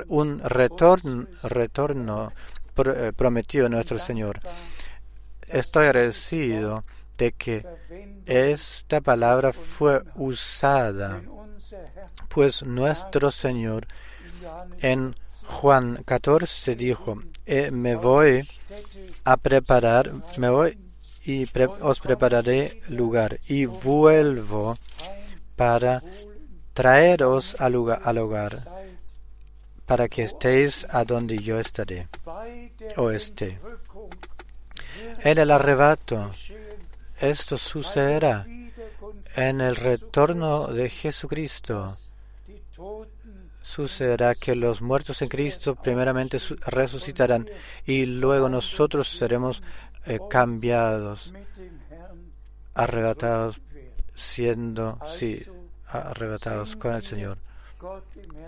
un 0.09 0.41
retorno, 0.41 1.27
retorno 1.43 2.33
eh, 2.77 3.13
prometido 3.17 3.65
de 3.65 3.71
nuestro 3.71 3.99
Señor. 3.99 4.41
Estoy 5.49 5.87
agradecido 5.87 6.85
de 7.19 7.33
que 7.33 7.65
esta 8.27 9.01
palabra 9.01 9.53
fue 9.53 10.03
usada, 10.15 11.23
pues 12.29 12.63
nuestro 12.63 13.31
Señor 13.31 13.87
en 14.81 15.15
Juan 15.47 16.03
14 16.05 16.75
dijo, 16.75 17.23
"Eh, 17.47 17.71
me 17.71 17.95
voy 17.95 18.49
a 19.25 19.37
preparar, 19.37 20.13
me 20.39 20.49
voy 20.49 20.79
y 21.25 21.45
os 21.81 22.01
prepararé 22.01 22.81
lugar 22.89 23.41
y 23.49 23.67
vuelvo 23.67 24.77
para 25.57 26.03
traeros 26.73 27.61
al 27.61 27.73
lugar, 27.73 28.01
al 28.05 28.19
hogar, 28.19 28.59
para 29.87 30.09
que 30.09 30.23
estéis 30.23 30.87
a 30.91 31.05
donde 31.05 31.39
yo 31.39 31.59
estaré 31.59 32.09
o 32.97 33.11
esté. 33.11 33.59
En 35.25 35.39
el 35.39 35.51
arrebato, 35.51 36.31
esto 37.21 37.57
sucederá 37.57 38.47
en 39.37 39.61
el 39.61 39.77
retorno 39.77 40.69
de 40.69 40.89
Jesucristo. 40.91 41.97
Sucederá 43.63 44.35
que 44.35 44.55
los 44.55 44.81
muertos 44.81 45.23
en 45.23 45.29
Cristo 45.29 45.75
primeramente 45.75 46.39
su- 46.39 46.57
resucitarán 46.67 47.49
y 47.85 48.07
luego 48.07 48.49
nosotros 48.49 49.09
seremos 49.09 49.63
eh, 50.07 50.21
cambiados, 50.31 51.33
arrebatados, 52.75 53.61
siendo, 54.15 54.99
sí, 55.19 55.43
arrebatados 55.89 56.77
con 56.77 56.95
el 56.95 57.03
Señor. 57.03 57.39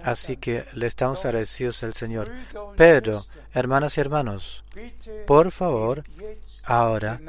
Así 0.03 0.37
que 0.37 0.65
le 0.75 0.87
estamos 0.87 1.25
agradecidos 1.25 1.83
al 1.83 1.95
Señor. 1.95 2.31
Pero, 2.77 3.25
hermanas 3.53 3.97
y 3.97 4.01
hermanos, 4.01 4.65
por 5.27 5.51
favor, 5.51 6.05
ahora 6.65 7.21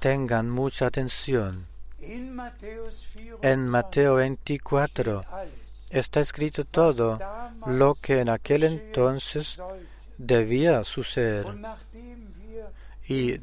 tengan 0.00 0.50
mucha 0.50 0.86
atención. 0.86 1.66
En 2.00 3.68
Mateo 3.68 4.14
24 4.16 5.24
está 5.90 6.20
escrito 6.20 6.64
todo 6.64 7.18
lo 7.66 7.94
que 7.94 8.20
en 8.20 8.28
aquel 8.28 8.64
entonces 8.64 9.60
debía 10.18 10.84
suceder. 10.84 11.46
Y 13.06 13.38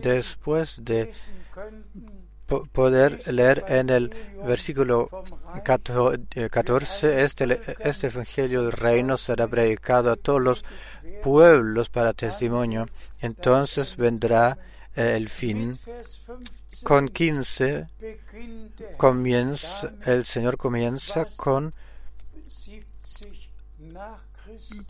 después 0.00 0.76
de 0.84 1.12
poder 2.72 3.20
leer 3.32 3.64
en 3.68 3.90
el 3.90 4.10
versículo 4.44 5.08
cato- 5.64 6.12
eh, 6.34 6.48
14, 6.50 7.22
este, 7.24 7.60
este 7.80 8.06
Evangelio 8.08 8.62
del 8.64 8.72
Reino 8.72 9.16
será 9.16 9.46
predicado 9.48 10.10
a 10.10 10.16
todos 10.16 10.40
los 10.42 10.64
pueblos 11.22 11.88
para 11.88 12.12
testimonio. 12.12 12.88
Entonces 13.20 13.96
vendrá 13.96 14.58
eh, 14.96 15.14
el 15.16 15.28
fin. 15.28 15.78
Con 16.82 17.08
15 17.08 17.86
comienza, 18.96 19.92
el 20.06 20.24
Señor 20.24 20.56
comienza 20.56 21.26
con, 21.36 21.74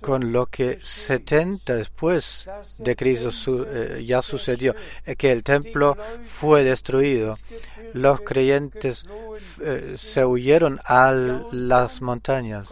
con 0.01 0.33
lo 0.33 0.47
que 0.47 0.78
70 0.83 1.74
después 1.74 2.47
de 2.78 2.97
Cristo 2.97 3.31
eh, 3.66 4.05
ya 4.05 4.22
sucedió, 4.22 4.74
eh, 5.05 5.16
que 5.16 5.33
el 5.33 5.43
templo 5.43 5.97
fue 6.26 6.64
destruido. 6.64 7.37
Los 7.93 8.20
creyentes 8.20 9.05
eh, 9.61 9.97
se 9.99 10.24
huyeron 10.24 10.81
a 10.85 11.12
las 11.12 12.01
montañas 12.01 12.68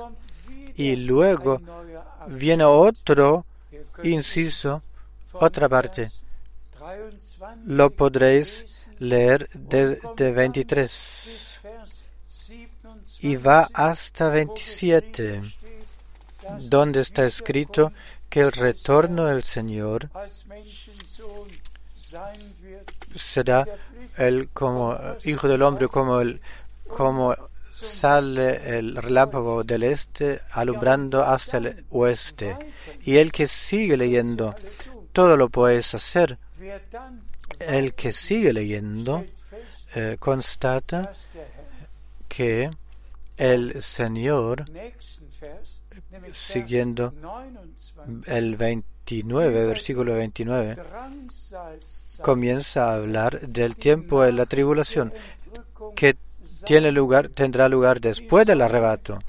y 0.76 0.96
luego 0.96 1.60
viene 2.28 2.64
otro 2.64 3.44
inciso, 4.02 4.82
otra 5.32 5.68
parte. 5.68 6.10
Lo 7.64 7.90
podréis 7.90 8.64
leer 8.98 9.48
desde 9.52 10.32
23 10.32 11.48
y 13.20 13.36
va 13.36 13.68
hasta 13.72 14.28
27, 14.28 15.42
donde 16.60 17.00
está 17.00 17.24
escrito 17.24 17.92
que 18.28 18.40
el 18.40 18.52
retorno 18.52 19.24
del 19.26 19.42
Señor 19.44 20.10
será 23.14 23.66
el 24.16 24.48
como 24.48 24.96
hijo 25.24 25.48
del 25.48 25.62
hombre 25.62 25.88
como 25.88 26.20
el 26.20 26.40
como 26.88 27.34
sale 27.74 28.78
el 28.78 28.96
relámpago 28.96 29.62
del 29.62 29.84
este 29.84 30.40
alumbrando 30.50 31.22
hasta 31.22 31.58
el 31.58 31.84
oeste. 31.90 32.56
Y 33.04 33.16
el 33.16 33.30
que 33.30 33.46
sigue 33.46 33.96
leyendo 33.96 34.54
todo 35.12 35.36
lo 35.36 35.48
puedes 35.48 35.94
hacer. 35.94 36.38
El 37.60 37.94
que 37.94 38.12
sigue 38.12 38.52
leyendo 38.52 39.24
eh, 39.94 40.16
constata 40.18 41.12
que 42.28 42.70
el 43.36 43.82
Señor 43.82 44.64
siguiendo 46.32 47.12
el 48.26 48.56
29 48.56 49.66
versículo 49.66 50.14
29 50.14 50.76
comienza 52.22 52.90
a 52.90 52.94
hablar 52.96 53.40
del 53.40 53.76
tiempo 53.76 54.22
de 54.22 54.32
la 54.32 54.46
tribulación 54.46 55.12
que 55.94 56.16
tiene 56.64 56.92
lugar, 56.92 57.28
tendrá 57.28 57.68
lugar 57.68 58.00
después 58.00 58.46
del 58.46 58.62
arrebato. 58.62 59.20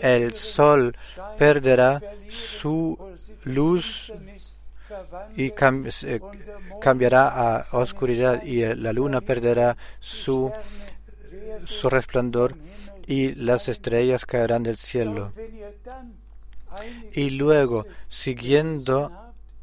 el 0.00 0.32
sol 0.34 0.96
perderá 1.36 2.00
su 2.30 2.96
luz 3.44 4.12
y 5.36 5.50
cambiará 6.80 7.58
a 7.58 7.66
oscuridad 7.72 8.42
y 8.42 8.64
la 8.74 8.92
luna 8.92 9.20
perderá 9.20 9.76
su 10.00 10.52
resplandor 11.90 12.54
y 13.08 13.34
las 13.34 13.68
estrellas 13.68 14.26
caerán 14.26 14.62
del 14.62 14.76
cielo. 14.76 15.32
Y 17.14 17.30
luego, 17.30 17.86
siguiendo, 18.08 19.10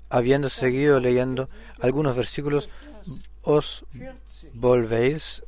habiendo 0.09 0.49
seguido 0.49 0.99
leyendo 0.99 1.47
algunos 1.79 2.17
versículos, 2.17 2.69
os 3.43 3.85
volvéis 4.53 5.43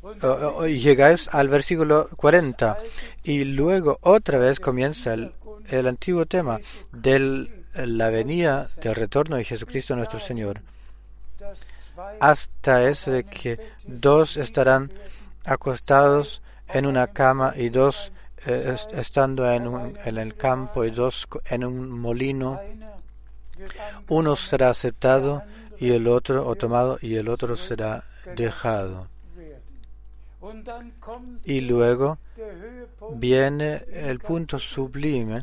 y 0.68 0.78
llegáis 0.78 1.28
al 1.32 1.50
versículo 1.50 2.08
40 2.16 2.78
y 3.24 3.44
luego 3.44 3.98
otra 4.02 4.38
vez 4.38 4.60
comienza 4.60 5.16
el, 5.16 5.34
el 5.70 5.88
antiguo 5.88 6.28
tema 6.28 6.60
de 6.92 7.50
la 7.74 8.10
venida 8.10 8.68
del 8.80 8.94
retorno 8.94 9.38
de 9.38 9.44
Jesucristo 9.44 9.96
nuestro 9.96 10.20
Señor 10.20 10.62
hasta 12.20 12.88
ese 12.88 13.10
de 13.10 13.24
que 13.24 13.60
dos 13.88 14.38
estarán 14.38 14.92
acostados 15.44 16.44
en 16.70 16.86
una 16.86 17.08
cama 17.08 17.54
y 17.56 17.70
dos 17.70 18.12
eh, 18.46 18.72
est- 18.74 18.94
estando 18.94 19.50
en, 19.52 19.68
un- 19.68 19.98
en 20.06 20.18
el 20.18 20.36
campo 20.36 20.84
y 20.86 20.92
dos 20.92 21.28
en 21.50 21.64
un 21.66 21.90
molino. 21.90 22.60
Uno 24.10 24.36
será 24.36 24.70
aceptado 24.70 25.44
y 25.80 25.92
el 25.92 26.08
otro 26.08 26.46
o 26.48 26.56
tomado 26.56 26.98
y 27.02 27.16
el 27.16 27.30
otro 27.30 27.56
será 27.58 28.04
dejado. 28.36 29.08
Y 31.46 31.62
luego 31.62 32.18
viene 33.12 33.84
el 33.92 34.20
punto 34.20 34.60
sublime 34.60 35.42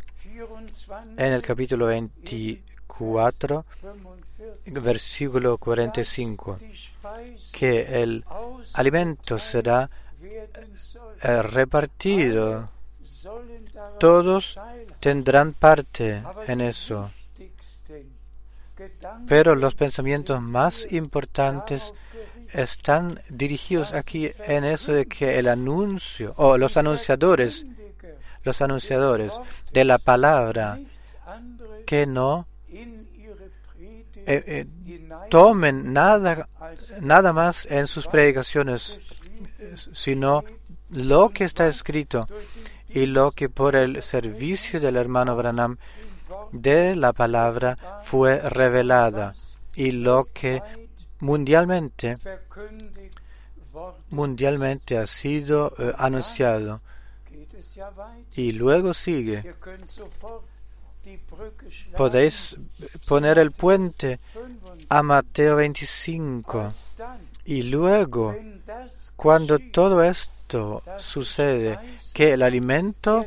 en 1.17 1.33
el 1.33 1.43
capítulo 1.43 1.87
24 1.87 3.65
versículo 4.67 5.59
45 5.59 6.59
que 7.53 8.03
el 8.03 8.25
alimento 8.75 9.39
será 9.39 9.91
repartido. 11.25 12.71
Todos 13.99 14.59
tendrán 15.01 15.53
parte 15.53 16.23
en 16.47 16.61
eso. 16.61 17.11
Pero 19.29 19.55
los 19.55 19.75
pensamientos 19.75 20.41
más 20.41 20.87
importantes 20.93 21.93
están 22.53 23.21
dirigidos 23.29 23.93
aquí 23.93 24.31
en 24.47 24.65
eso 24.65 24.93
de 24.93 25.07
que 25.07 25.39
el 25.39 25.49
anuncio 25.49 26.35
o 26.37 26.57
los 26.57 26.77
anunciadores 26.77 27.67
los 28.45 28.61
anunciadores 28.61 29.33
de 29.73 29.85
la 29.85 29.99
palabra 29.99 30.79
que 31.87 32.07
no 32.07 32.47
eh, 34.27 34.45
eh, 34.47 34.67
tomen 35.31 35.93
nada 35.93 36.49
nada 37.01 37.33
más 37.33 37.67
en 37.67 37.87
sus 37.87 38.07
predicaciones 38.07 39.01
sino 39.93 40.45
lo 40.91 41.31
que 41.31 41.45
está 41.45 41.67
escrito 41.67 42.27
y 42.89 43.07
lo 43.07 43.33
que 43.33 43.49
por 43.49 43.77
el 43.77 44.03
servicio 44.03 44.81
del 44.81 44.97
hermano 44.97 45.37
Branham 45.37 45.79
de 46.53 46.95
la 46.95 47.13
palabra 47.13 48.03
fue 48.05 48.39
revelada 48.39 49.35
y 49.75 49.91
lo 49.91 50.29
que 50.33 50.63
mundialmente 51.21 52.17
mundialmente 54.11 54.99
ha 54.99 55.07
sido 55.07 55.73
eh, 55.79 55.93
anunciado. 55.99 56.81
Y 58.37 58.53
luego 58.53 58.95
sigue. 58.95 59.55
Podéis 61.97 62.57
poner 63.07 63.39
el 63.39 63.53
puente 63.53 64.21
a 64.89 65.03
Mateo 65.03 65.57
25 65.57 66.73
y 67.45 67.63
luego 67.63 68.35
cuando 69.17 69.59
todo 69.59 70.03
esto 70.03 70.34
sucede 70.99 71.79
que 72.13 72.33
el 72.35 72.43
alimento 72.43 73.27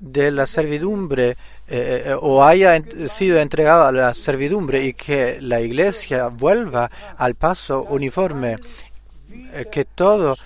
de 0.00 0.30
la 0.30 0.46
servidumbre 0.46 1.36
eh, 1.66 2.04
eh, 2.06 2.16
o 2.20 2.44
haya 2.44 2.82
sido 3.08 3.38
entregado 3.38 3.84
a 3.84 3.92
la 3.92 4.12
servidumbre 4.14 4.84
y 4.84 4.92
que 4.92 5.40
la 5.40 5.60
iglesia 5.60 6.28
vuelva 6.28 6.90
al 7.16 7.36
paso 7.36 7.84
uniforme, 7.84 8.58
eh, 9.30 9.66
que 9.70 9.86
todo 9.86 10.36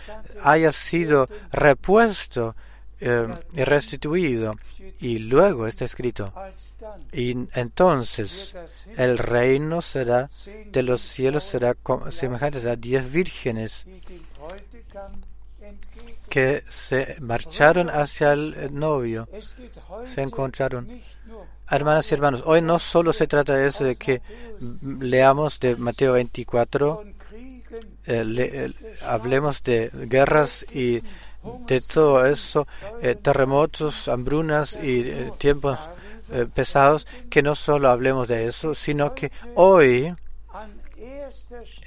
haya 0.43 0.71
sido 0.71 1.29
repuesto 1.51 2.55
eh, 3.01 3.27
y 3.53 3.65
restituido. 3.65 4.57
Y 5.01 5.19
luego 5.19 5.67
está 5.67 5.85
escrito, 5.85 6.33
y 7.13 7.31
entonces 7.55 8.57
el 8.97 9.19
reino 9.19 9.83
será 9.83 10.29
de 10.67 10.83
los 10.83 11.03
cielos 11.03 11.45
será 11.45 11.77
semejante 12.11 12.69
a 12.69 12.75
diez 12.75 13.11
vírgenes 13.11 13.87
que 16.29 16.65
se 16.69 17.17
marcharon 17.21 17.91
hacia 17.91 18.33
el 18.33 18.69
novio, 18.73 19.29
se 20.15 20.23
encontraron. 20.23 20.89
Hermanas 21.71 22.11
y 22.11 22.15
hermanos, 22.15 22.43
hoy 22.47 22.63
no 22.63 22.79
solo 22.79 23.13
se 23.13 23.27
trata 23.27 23.55
de 23.55 23.69
eso 23.69 23.85
de 23.85 23.97
que 23.97 24.23
leamos 24.83 25.61
de 25.61 25.77
Mateo 25.77 26.15
24, 26.15 27.05
eh, 27.05 27.63
eh, 28.07 28.73
hablemos 29.03 29.63
de 29.63 29.91
guerras 29.93 30.65
y 30.73 31.03
de 31.67 31.81
todo 31.81 32.27
eso, 32.27 32.67
eh, 33.01 33.15
terremotos, 33.15 34.09
hambrunas 34.09 34.79
y 34.83 35.01
eh, 35.01 35.31
tiempos 35.39 35.79
eh, 36.33 36.47
pesados, 36.53 37.07
que 37.31 37.43
no 37.43 37.55
solo 37.55 37.89
hablemos 37.89 38.29
de 38.29 38.47
eso, 38.47 38.75
sino 38.75 39.15
que 39.15 39.31
hoy 39.55 40.15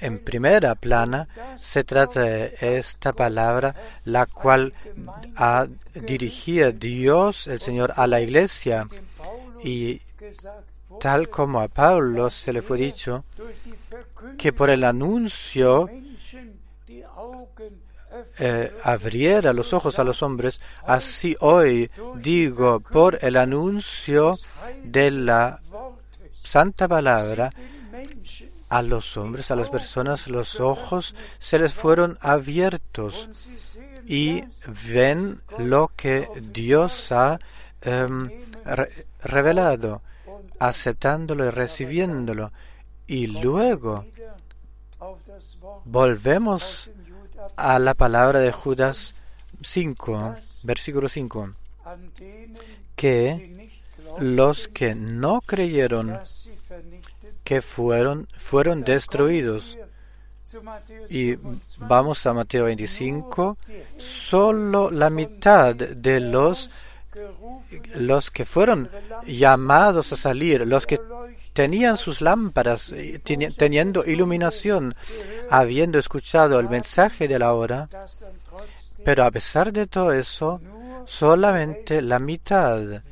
en 0.00 0.18
primera 0.18 0.74
plana 0.74 1.28
se 1.58 1.84
trata 1.84 2.20
de 2.20 2.54
esta 2.60 3.12
palabra, 3.12 3.74
la 4.04 4.26
cual 4.26 4.72
ha 5.36 5.66
dirigido 5.94 6.72
Dios, 6.72 7.46
el 7.46 7.60
Señor, 7.60 7.92
a 7.96 8.06
la 8.06 8.20
iglesia. 8.20 8.86
Y 9.62 10.00
tal 11.00 11.28
como 11.28 11.60
a 11.60 11.68
Pablo 11.68 12.30
se 12.30 12.52
le 12.52 12.62
fue 12.62 12.78
dicho, 12.78 13.24
que 14.38 14.52
por 14.52 14.70
el 14.70 14.84
anuncio 14.84 15.88
eh, 18.38 18.72
abriera 18.82 19.52
los 19.52 19.72
ojos 19.72 19.98
a 19.98 20.04
los 20.04 20.22
hombres, 20.22 20.60
así 20.86 21.36
hoy 21.40 21.90
digo, 22.16 22.80
por 22.80 23.18
el 23.22 23.36
anuncio 23.36 24.36
de 24.84 25.10
la 25.10 25.60
santa 26.32 26.88
palabra, 26.88 27.52
a 28.78 28.82
los 28.82 29.16
hombres, 29.16 29.50
a 29.50 29.56
las 29.56 29.70
personas, 29.70 30.28
los 30.28 30.58
ojos 30.60 31.14
se 31.38 31.58
les 31.58 31.72
fueron 31.74 32.18
abiertos 32.20 33.28
y 34.06 34.44
ven 34.92 35.40
lo 35.58 35.90
que 35.96 36.28
Dios 36.40 37.12
ha 37.12 37.38
em, 37.82 38.30
re- 38.64 39.06
revelado, 39.22 40.02
aceptándolo 40.58 41.46
y 41.46 41.50
recibiéndolo. 41.50 42.50
Y 43.06 43.26
luego 43.26 44.06
volvemos 45.84 46.90
a 47.56 47.78
la 47.78 47.94
palabra 47.94 48.38
de 48.40 48.52
Judas 48.52 49.14
5, 49.62 50.36
versículo 50.62 51.08
5, 51.08 51.50
que 52.96 53.70
los 54.20 54.68
que 54.68 54.94
no 54.94 55.40
creyeron 55.40 56.18
que 57.44 57.62
fueron, 57.62 58.28
fueron 58.36 58.82
destruidos. 58.84 59.76
Y 61.08 61.36
vamos 61.78 62.26
a 62.26 62.34
Mateo 62.34 62.64
25, 62.64 63.56
solo 63.98 64.90
la 64.90 65.08
mitad 65.10 65.74
de 65.74 66.20
los, 66.20 66.68
los 67.94 68.30
que 68.30 68.44
fueron 68.44 68.90
llamados 69.26 70.12
a 70.12 70.16
salir, 70.16 70.66
los 70.66 70.86
que 70.86 71.00
tenían 71.54 71.96
sus 71.98 72.20
lámparas, 72.20 72.92
teni- 72.92 73.54
teniendo 73.56 74.04
iluminación, 74.04 74.94
habiendo 75.50 75.98
escuchado 75.98 76.60
el 76.60 76.68
mensaje 76.68 77.28
de 77.28 77.38
la 77.38 77.54
hora, 77.54 77.88
pero 79.04 79.24
a 79.24 79.30
pesar 79.30 79.72
de 79.72 79.86
todo 79.86 80.12
eso, 80.12 80.60
solamente 81.06 82.00
la 82.02 82.18
mitad 82.18 83.02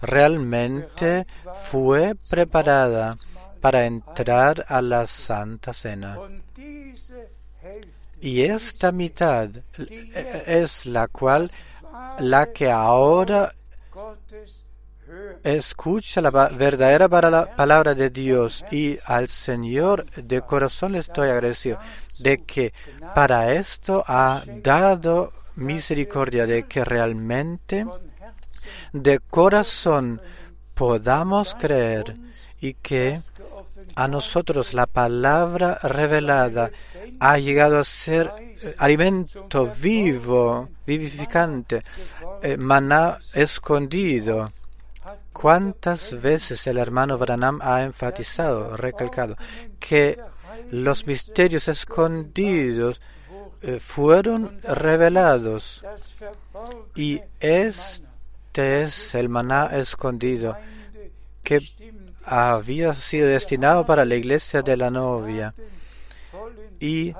realmente 0.00 1.26
fue 1.70 2.14
preparada 2.28 3.16
para 3.64 3.86
entrar 3.86 4.66
a 4.68 4.82
la 4.82 5.06
Santa 5.06 5.72
Cena. 5.72 6.18
Y 8.20 8.42
esta 8.42 8.92
mitad 8.92 9.48
es 10.46 10.84
la 10.84 11.08
cual, 11.08 11.50
la 12.18 12.52
que 12.52 12.70
ahora 12.70 13.54
escucha 15.42 16.20
la 16.20 16.30
verdadera 16.30 17.08
palabra 17.08 17.94
de 17.94 18.10
Dios 18.10 18.66
y 18.70 18.98
al 19.06 19.30
Señor 19.30 20.04
de 20.10 20.42
corazón 20.42 20.92
le 20.92 20.98
estoy 20.98 21.30
agradecido 21.30 21.78
de 22.18 22.44
que 22.44 22.74
para 23.14 23.54
esto 23.54 24.04
ha 24.06 24.42
dado 24.62 25.32
misericordia, 25.56 26.44
de 26.44 26.64
que 26.64 26.84
realmente 26.84 27.86
de 28.92 29.20
corazón 29.20 30.20
podamos 30.74 31.54
creer 31.54 32.14
y 32.60 32.74
que 32.74 33.20
a 33.94 34.08
nosotros 34.08 34.74
la 34.74 34.86
palabra 34.86 35.78
revelada 35.82 36.70
ha 37.20 37.38
llegado 37.38 37.78
a 37.78 37.84
ser 37.84 38.30
eh, 38.38 38.74
alimento 38.78 39.72
vivo, 39.80 40.68
vivificante, 40.86 41.82
eh, 42.42 42.56
maná 42.56 43.18
escondido. 43.32 44.52
¿Cuántas 45.32 46.20
veces 46.20 46.66
el 46.66 46.78
hermano 46.78 47.18
Branham 47.18 47.60
ha 47.62 47.82
enfatizado, 47.82 48.76
recalcado, 48.76 49.36
que 49.80 50.18
los 50.70 51.06
misterios 51.06 51.68
escondidos 51.68 53.00
eh, 53.62 53.80
fueron 53.80 54.60
revelados 54.62 55.84
y 56.94 57.20
este 57.40 58.82
es 58.82 59.14
el 59.14 59.28
maná 59.28 59.66
escondido 59.72 60.56
que 61.42 61.60
había 62.26 62.94
sido 62.94 63.28
destinado 63.28 63.84
para 63.86 64.04
la 64.04 64.14
iglesia 64.14 64.62
de 64.62 64.76
la 64.76 64.90
novia 64.90 65.54
y 66.80 67.14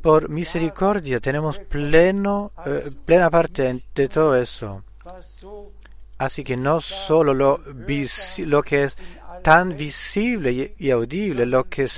por 0.00 0.28
misericordia 0.28 1.20
tenemos 1.20 1.58
pleno, 1.58 2.52
eh, 2.64 2.90
plena 3.04 3.30
parte 3.30 3.82
de 3.94 4.08
todo 4.08 4.36
eso. 4.36 4.84
Así 6.18 6.44
que 6.44 6.56
no 6.56 6.80
solo 6.80 7.34
lo, 7.34 7.60
lo 8.38 8.62
que 8.62 8.84
es 8.84 8.96
tan 9.42 9.76
visible 9.76 10.74
y, 10.78 10.90
audible, 10.90 11.46
lo 11.46 11.64
que 11.64 11.88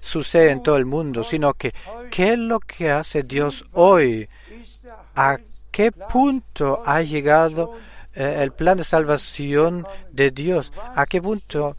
sucede 0.00 0.50
en 0.50 0.62
todo 0.62 0.76
el 0.76 0.84
mundo, 0.84 1.24
sino 1.24 1.54
que 1.54 1.72
qué 2.10 2.32
es 2.32 2.38
lo 2.38 2.60
que 2.60 2.90
hace 2.90 3.22
Dios 3.22 3.64
hoy, 3.72 4.28
a 5.14 5.38
qué 5.70 5.92
punto 5.92 6.82
ha 6.84 7.02
llegado 7.02 7.72
eh, 8.18 8.42
el 8.42 8.50
plan 8.50 8.76
de 8.76 8.82
salvación 8.82 9.86
de 10.10 10.32
Dios, 10.32 10.72
a 10.96 11.06
qué 11.06 11.22
punto 11.22 11.76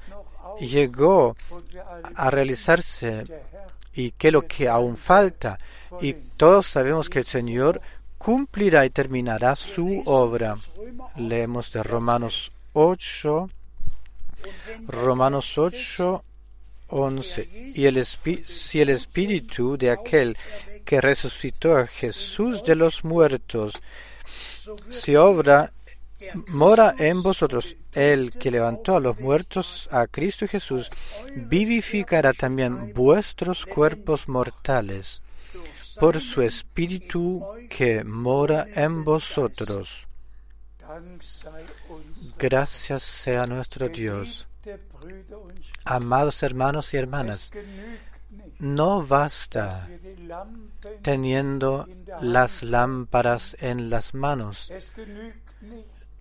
llegó 0.57 1.35
a 2.15 2.29
realizarse 2.29 3.25
y 3.93 4.11
qué 4.11 4.27
es 4.27 4.33
lo 4.33 4.47
que 4.47 4.69
aún 4.69 4.95
falta. 4.95 5.59
Y 5.99 6.13
todos 6.13 6.65
sabemos 6.65 7.09
que 7.09 7.19
el 7.19 7.25
Señor 7.25 7.81
cumplirá 8.17 8.85
y 8.85 8.89
terminará 8.89 9.57
su 9.57 10.01
obra. 10.05 10.55
Leemos 11.17 11.73
de 11.73 11.83
Romanos 11.83 12.53
8, 12.71 13.49
Romanos 14.87 15.57
8, 15.57 16.23
11. 16.87 17.73
Y 17.75 17.85
el 17.85 18.05
si 18.05 18.79
el 18.79 18.91
espíritu 18.91 19.77
de 19.77 19.91
aquel 19.91 20.37
que 20.85 21.01
resucitó 21.01 21.75
a 21.75 21.85
Jesús 21.85 22.63
de 22.63 22.75
los 22.75 23.03
muertos, 23.03 23.73
si 24.89 25.17
obra, 25.17 25.73
mora 26.47 26.95
en 26.97 27.21
vosotros, 27.23 27.75
el 27.93 28.31
que 28.31 28.51
levantó 28.51 28.95
a 28.95 28.99
los 28.99 29.19
muertos 29.19 29.87
a 29.91 30.07
Cristo 30.07 30.47
Jesús, 30.47 30.89
vivificará 31.35 32.33
también 32.33 32.93
vuestros 32.93 33.65
cuerpos 33.65 34.27
mortales 34.27 35.21
por 35.99 36.21
su 36.21 36.41
Espíritu 36.41 37.43
que 37.69 38.03
mora 38.03 38.65
en 38.75 39.03
vosotros. 39.03 40.07
Gracias 42.37 43.03
sea 43.03 43.45
nuestro 43.45 43.87
Dios. 43.87 44.47
Amados 45.85 46.43
hermanos 46.43 46.93
y 46.93 46.97
hermanas, 46.97 47.51
no 48.59 49.05
basta 49.05 49.87
teniendo 51.01 51.87
las 52.21 52.63
lámparas 52.63 53.55
en 53.59 53.89
las 53.89 54.13
manos. 54.13 54.71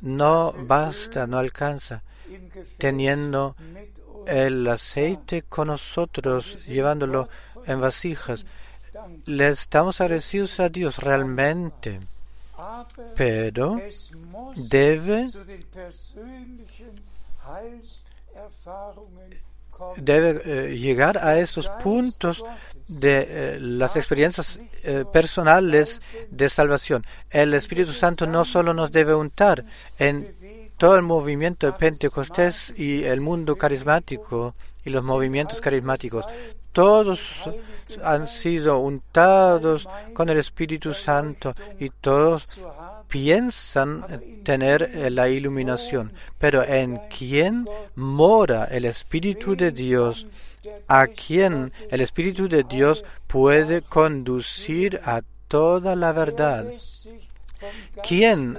No 0.01 0.53
basta, 0.53 1.27
no 1.27 1.39
alcanza. 1.39 2.03
Teniendo 2.79 3.57
el 4.27 4.67
aceite 4.69 5.43
con 5.43 5.69
nosotros, 5.69 6.67
llevándolo 6.67 7.29
en 7.67 7.81
vasijas 7.81 8.45
le 9.27 9.49
estamos 9.49 10.01
agradecidos 10.01 10.61
a 10.61 10.69
Dios 10.69 10.99
realmente, 10.99 12.01
pero 13.17 13.81
debe 14.57 15.29
debe 19.97 20.41
eh, 20.45 20.77
llegar 20.77 21.19
a 21.19 21.39
esos 21.39 21.69
puntos 21.83 22.45
de 22.89 23.27
eh, 23.29 23.59
las 23.61 23.97
experiencias 23.97 24.59
eh, 24.83 25.05
personales 25.13 26.01
de 26.31 26.49
salvación. 26.49 27.05
El 27.31 27.55
Espíritu 27.55 27.93
Santo 27.93 28.27
no 28.27 28.45
solo 28.45 28.73
nos 28.75 28.91
debe 28.91 29.15
untar 29.15 29.65
en 29.99 30.35
todo 30.79 30.97
el 30.97 31.03
movimiento 31.03 31.67
de 31.67 31.73
Pentecostés 31.73 32.73
y 32.77 33.05
el 33.05 33.21
mundo 33.21 33.57
carismático 33.57 34.55
y 34.85 34.91
los 34.91 35.05
movimientos 35.05 35.61
carismáticos, 35.61 36.25
todos 36.73 37.49
han 38.03 38.27
sido 38.27 38.79
untados 38.79 39.89
con 40.13 40.29
el 40.29 40.39
Espíritu 40.39 40.93
Santo 40.95 41.55
y 41.79 41.91
todos 41.91 42.61
piensan 43.09 44.05
tener 44.45 45.11
la 45.13 45.29
iluminación. 45.29 46.13
Pero 46.39 46.63
en 46.63 47.01
quién 47.09 47.69
mora 47.95 48.67
el 48.67 48.85
Espíritu 48.85 49.57
de 49.57 49.73
Dios, 49.73 50.27
a 50.87 51.07
quien 51.07 51.73
el 51.91 52.01
Espíritu 52.01 52.49
de 52.49 52.65
Dios 52.65 53.05
puede 53.27 53.83
conducir 53.83 55.01
a 55.05 55.23
toda 55.49 55.97
la 55.97 56.13
verdad. 56.13 56.67
¿Quién 58.07 58.59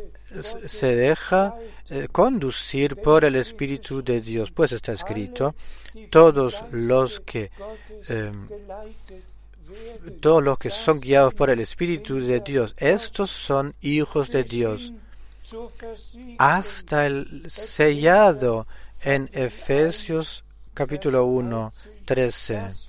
se 0.68 0.96
deja 0.96 1.56
eh, 1.90 2.08
conducir 2.12 2.96
por 2.96 3.26
el 3.26 3.36
Espíritu 3.36 4.04
de 4.04 4.22
Dios. 4.22 4.52
Pues 4.52 4.72
está 4.72 4.94
escrito, 4.94 5.56
todos 6.10 6.62
los 6.72 7.20
que 7.22 7.52
em, 8.08 8.48
todos 10.20 10.44
los 10.44 10.58
que 10.58 10.70
son 10.70 11.00
guiados 11.00 11.34
por 11.34 11.50
el 11.50 11.60
Espíritu 11.60 12.20
de 12.20 12.40
Dios, 12.40 12.74
estos 12.78 13.30
son 13.30 13.76
hijos 13.82 14.30
de 14.30 14.44
Dios. 14.44 14.94
Hasta 16.38 17.08
el 17.08 17.50
sellado 17.50 18.68
en 19.02 19.30
Efesios 19.34 20.44
capítulo 20.74 21.26
1, 21.26 21.72
13 22.06 22.89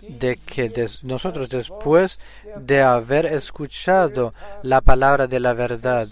de 0.00 0.36
que 0.36 0.88
nosotros 1.02 1.48
después 1.48 2.18
de 2.56 2.82
haber 2.82 3.26
escuchado 3.26 4.32
la 4.62 4.80
palabra 4.80 5.26
de 5.26 5.40
la 5.40 5.52
verdad, 5.52 6.08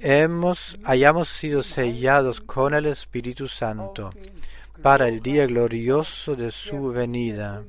hemos, 0.00 0.78
hayamos 0.84 1.28
sido 1.28 1.62
sellados 1.62 2.40
con 2.40 2.74
el 2.74 2.86
Espíritu 2.86 3.48
Santo 3.48 4.10
para 4.82 5.08
el 5.08 5.20
día 5.20 5.46
glorioso 5.46 6.36
de 6.36 6.50
su 6.50 6.88
venida, 6.88 7.64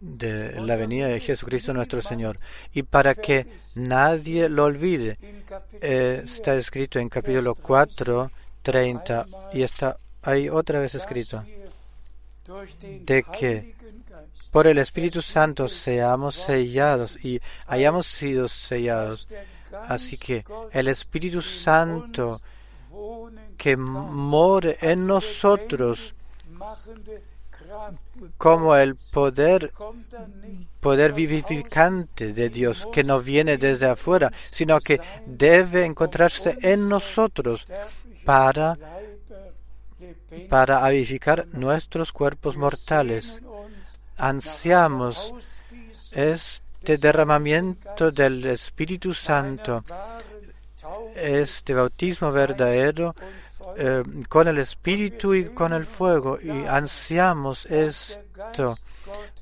de 0.00 0.60
la 0.60 0.76
venida 0.76 1.06
de 1.06 1.20
Jesucristo 1.20 1.72
nuestro 1.72 2.02
Señor, 2.02 2.40
y 2.72 2.82
para 2.82 3.14
que 3.14 3.46
nadie 3.74 4.48
lo 4.48 4.64
olvide. 4.64 5.16
Eh, 5.80 6.22
está 6.24 6.56
escrito 6.56 6.98
en 6.98 7.08
capítulo 7.08 7.54
4, 7.54 8.30
30, 8.62 9.26
y 9.52 9.62
está 9.62 9.98
hay 10.24 10.48
otra 10.48 10.80
vez 10.80 10.94
escrito 10.94 11.44
de 12.82 13.22
que 13.22 13.74
por 14.50 14.66
el 14.66 14.78
Espíritu 14.78 15.22
Santo 15.22 15.68
seamos 15.68 16.34
sellados 16.34 17.22
y 17.24 17.40
hayamos 17.66 18.06
sido 18.06 18.48
sellados. 18.48 19.26
Así 19.88 20.16
que 20.16 20.44
el 20.72 20.88
Espíritu 20.88 21.42
Santo 21.42 22.40
que 23.56 23.76
more 23.76 24.78
en 24.80 25.06
nosotros 25.06 26.14
como 28.38 28.76
el 28.76 28.96
poder 28.96 29.72
poder 30.80 31.12
vivificante 31.12 32.32
de 32.32 32.48
Dios 32.50 32.86
que 32.92 33.02
no 33.02 33.20
viene 33.20 33.56
desde 33.56 33.86
afuera, 33.86 34.30
sino 34.50 34.78
que 34.80 35.00
debe 35.26 35.84
encontrarse 35.84 36.56
en 36.60 36.88
nosotros 36.88 37.66
para 38.24 38.78
para 40.48 40.84
avivificar 40.84 41.46
nuestros 41.52 42.12
cuerpos 42.12 42.56
mortales. 42.56 43.40
Ansiamos 44.16 45.34
este 46.12 46.96
derramamiento 46.98 48.10
del 48.10 48.46
Espíritu 48.46 49.14
Santo, 49.14 49.84
este 51.14 51.74
bautismo 51.74 52.30
verdadero 52.32 53.14
eh, 53.76 54.02
con 54.28 54.46
el 54.48 54.58
Espíritu 54.58 55.34
y 55.34 55.46
con 55.46 55.72
el 55.72 55.86
fuego. 55.86 56.38
Y 56.40 56.50
ansiamos 56.66 57.66
esto 57.66 58.78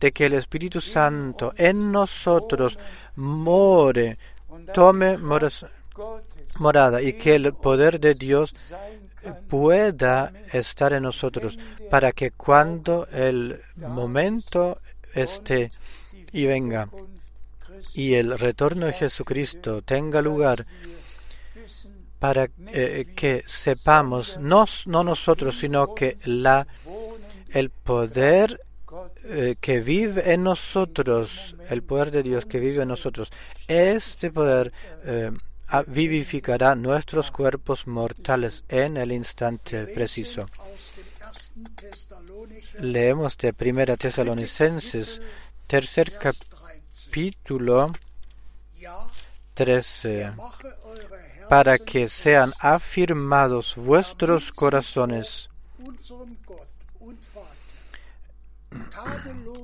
de 0.00 0.12
que 0.12 0.26
el 0.26 0.34
Espíritu 0.34 0.80
Santo 0.80 1.52
en 1.56 1.92
nosotros 1.92 2.78
more, 3.16 4.18
tome 4.72 5.18
morada 6.58 7.02
y 7.02 7.12
que 7.14 7.34
el 7.34 7.52
poder 7.54 8.00
de 8.00 8.14
Dios 8.14 8.54
pueda 9.48 10.32
estar 10.52 10.92
en 10.92 11.04
nosotros 11.04 11.58
para 11.90 12.12
que 12.12 12.30
cuando 12.30 13.06
el 13.12 13.60
momento 13.76 14.78
esté 15.14 15.70
y 16.32 16.46
venga 16.46 16.88
y 17.94 18.14
el 18.14 18.38
retorno 18.38 18.86
de 18.86 18.92
Jesucristo 18.92 19.82
tenga 19.82 20.22
lugar 20.22 20.66
para 22.18 22.48
eh, 22.68 23.06
que 23.16 23.42
sepamos, 23.46 24.38
no, 24.38 24.64
no 24.86 25.02
nosotros, 25.02 25.58
sino 25.58 25.92
que 25.92 26.18
la, 26.24 26.66
el 27.50 27.70
poder 27.70 28.60
eh, 29.24 29.56
que 29.60 29.80
vive 29.80 30.32
en 30.32 30.44
nosotros, 30.44 31.56
el 31.68 31.82
poder 31.82 32.12
de 32.12 32.22
Dios 32.22 32.46
que 32.46 32.60
vive 32.60 32.82
en 32.82 32.88
nosotros, 32.88 33.32
este 33.66 34.30
poder 34.30 34.72
eh, 35.04 35.32
vivificará 35.86 36.74
nuestros 36.74 37.30
cuerpos 37.30 37.86
mortales 37.86 38.64
en 38.68 38.96
el 38.96 39.12
instante 39.12 39.86
preciso. 39.86 40.48
Leemos 42.78 43.36
de 43.38 43.52
Primera 43.52 43.96
Tesalonicenses, 43.96 45.20
tercer 45.66 46.10
Vers 46.10 46.38
13. 46.38 47.08
capítulo 47.10 47.92
Ja, 48.78 49.08
13, 49.54 50.32
mache 50.32 50.68
eure 50.84 51.22
para 51.48 51.78
que 51.78 52.08
sean 52.08 52.50
afirmados 52.60 53.74
vuestros 53.76 54.52
corazones 54.52 55.50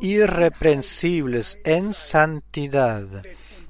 irreprensibles 0.03 1.59
en 1.65 1.95
santidad 1.95 3.23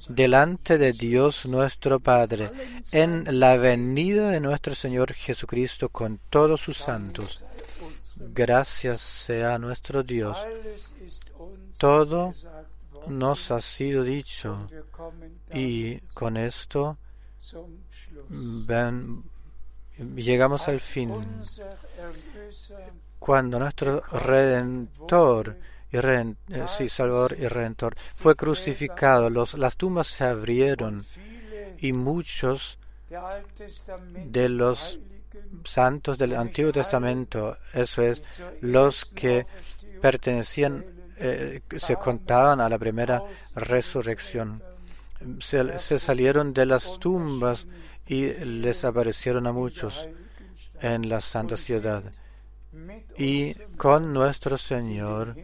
delante 0.08 0.78
de 0.78 0.92
Dios 0.92 1.46
nuestro 1.46 2.00
Padre, 2.00 2.50
en 2.92 3.24
la 3.38 3.56
venida 3.56 4.30
de 4.30 4.40
nuestro 4.40 4.74
Señor 4.74 5.12
Jesucristo 5.12 5.88
con 5.88 6.18
todos 6.30 6.60
sus 6.60 6.78
santos. 6.78 7.44
Gracias 8.16 9.00
sea 9.00 9.58
nuestro 9.58 10.02
Dios. 10.02 10.36
Todo 11.78 12.34
nos 13.06 13.50
ha 13.50 13.60
sido 13.60 14.02
dicho 14.02 14.68
y 15.52 15.98
con 16.14 16.36
esto 16.36 16.98
llegamos 20.16 20.68
al 20.68 20.80
fin. 20.80 21.12
Cuando 23.18 23.58
nuestro 23.58 24.00
Redentor 24.00 25.56
y 25.90 25.96
eh, 25.96 26.34
sí, 26.66 26.88
Salvador 26.88 27.36
y 27.38 27.46
Redentor. 27.48 27.96
Fue 28.16 28.36
crucificado, 28.36 29.30
los, 29.30 29.54
las 29.54 29.76
tumbas 29.76 30.08
se 30.08 30.24
abrieron 30.24 31.04
y 31.78 31.92
muchos 31.92 32.78
de 34.26 34.48
los 34.48 34.98
santos 35.64 36.18
del 36.18 36.34
Antiguo 36.36 36.72
Testamento, 36.72 37.56
eso 37.72 38.02
es, 38.02 38.22
los 38.60 39.06
que 39.06 39.46
pertenecían, 40.02 40.84
eh, 41.16 41.62
se 41.78 41.96
contaban 41.96 42.60
a 42.60 42.68
la 42.68 42.78
primera 42.78 43.22
resurrección, 43.54 44.62
se, 45.40 45.78
se 45.78 45.98
salieron 45.98 46.52
de 46.52 46.66
las 46.66 46.98
tumbas 46.98 47.66
y 48.06 48.26
les 48.44 48.84
aparecieron 48.84 49.46
a 49.46 49.52
muchos 49.52 50.08
en 50.80 51.08
la 51.08 51.20
santa 51.20 51.56
ciudad. 51.56 52.04
Y 53.16 53.54
con 53.76 54.12
nuestro 54.12 54.58
Señor 54.58 55.34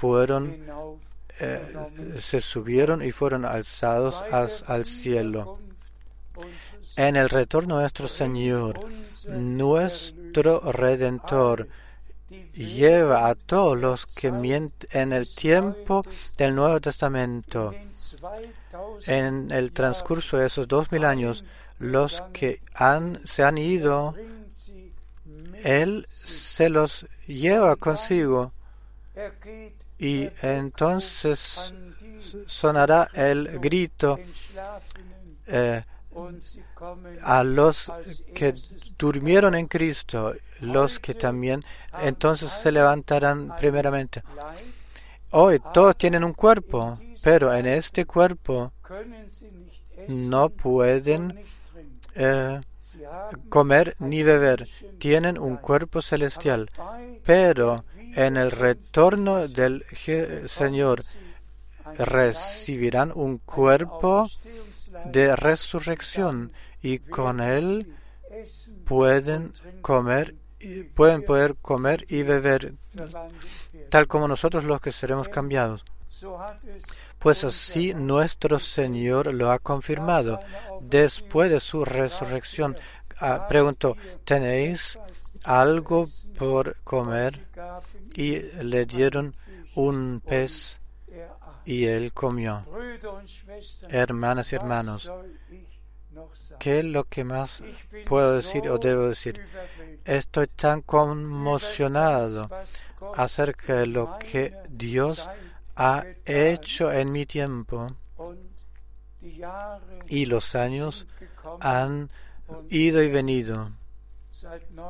fueron, 0.00 0.56
eh, 1.40 1.74
se 2.20 2.40
subieron 2.40 3.02
y 3.02 3.12
fueron 3.12 3.44
alzados 3.44 4.22
as- 4.30 4.62
al 4.68 4.84
cielo. 4.84 5.58
En 6.96 7.16
el 7.16 7.28
retorno 7.30 7.76
de 7.76 7.82
nuestro 7.82 8.08
Señor, 8.08 8.80
nuestro 9.28 10.60
Redentor 10.72 11.68
lleva 12.52 13.28
a 13.28 13.34
todos 13.34 13.78
los 13.78 14.04
que 14.06 14.30
mienten 14.32 14.90
en 15.02 15.12
el 15.12 15.34
tiempo 15.34 16.02
del 16.36 16.54
Nuevo 16.54 16.80
Testamento, 16.80 17.72
en 19.06 19.48
el 19.50 19.72
transcurso 19.72 20.36
de 20.36 20.46
esos 20.46 20.68
dos 20.68 20.90
mil 20.92 21.04
años, 21.04 21.44
los 21.78 22.22
que 22.32 22.60
han, 22.74 23.20
se 23.26 23.42
han 23.44 23.56
ido, 23.58 24.14
Él 25.64 26.04
se 26.08 26.68
los 26.68 27.06
lleva 27.26 27.76
consigo 27.76 28.52
y 29.98 30.28
entonces 30.42 31.72
sonará 32.46 33.08
el 33.14 33.58
grito 33.58 34.18
eh, 35.46 35.82
a 37.22 37.44
los 37.44 37.92
que 38.34 38.54
durmieron 38.98 39.54
en 39.54 39.66
Cristo, 39.66 40.34
los 40.60 40.98
que 40.98 41.14
también 41.14 41.64
entonces 42.00 42.50
se 42.50 42.72
levantarán 42.72 43.54
primeramente. 43.56 44.22
Hoy 45.30 45.60
todos 45.74 45.96
tienen 45.96 46.24
un 46.24 46.32
cuerpo, 46.32 46.98
pero 47.22 47.52
en 47.52 47.66
este 47.66 48.06
cuerpo 48.06 48.72
no 50.08 50.48
pueden 50.48 51.38
eh, 52.14 52.60
comer 53.48 53.96
ni 53.98 54.22
beber. 54.22 54.68
Tienen 54.98 55.38
un 55.38 55.56
cuerpo 55.56 56.00
celestial, 56.00 56.70
pero 57.24 57.84
en 58.16 58.36
el 58.36 58.50
retorno 58.50 59.46
del 59.46 59.84
Señor 60.46 61.02
recibirán 61.98 63.12
un 63.14 63.38
cuerpo 63.38 64.28
de 65.04 65.36
resurrección 65.36 66.52
y 66.82 66.98
con 66.98 67.40
él 67.40 67.94
pueden 68.84 69.52
comer 69.82 70.34
pueden 70.94 71.22
poder 71.22 71.56
comer 71.56 72.06
y 72.08 72.22
beber 72.22 72.74
tal 73.90 74.08
como 74.08 74.26
nosotros 74.26 74.64
los 74.64 74.80
que 74.80 74.92
seremos 74.92 75.28
cambiados. 75.28 75.84
Pues 77.18 77.44
así 77.44 77.92
nuestro 77.94 78.58
Señor 78.58 79.34
lo 79.34 79.50
ha 79.50 79.58
confirmado 79.58 80.40
después 80.80 81.50
de 81.50 81.60
su 81.60 81.84
resurrección. 81.84 82.76
Ah, 83.18 83.46
preguntó, 83.48 83.96
¿tenéis 84.24 84.98
algo 85.44 86.06
por 86.38 86.76
comer? 86.82 87.46
Y 88.14 88.40
le 88.40 88.86
dieron 88.86 89.34
un 89.74 90.22
pez 90.24 90.80
y 91.64 91.84
él 91.84 92.12
comió. 92.12 92.64
Hermanas 93.88 94.52
y 94.52 94.56
hermanos, 94.56 95.10
¿qué 96.58 96.78
es 96.78 96.84
lo 96.84 97.04
que 97.04 97.24
más 97.24 97.62
puedo 98.06 98.36
decir 98.36 98.68
o 98.68 98.78
debo 98.78 99.08
decir? 99.08 99.40
Estoy 100.04 100.46
tan 100.46 100.82
conmocionado 100.82 102.48
acerca 103.14 103.76
de 103.76 103.86
lo 103.86 104.18
que 104.18 104.56
Dios 104.70 105.28
ha 105.74 106.04
hecho 106.24 106.92
en 106.92 107.12
mi 107.12 107.26
tiempo 107.26 107.94
y 110.08 110.26
los 110.26 110.54
años 110.54 111.06
han 111.60 112.10
ido 112.70 113.02
y 113.02 113.10
venido. 113.10 113.72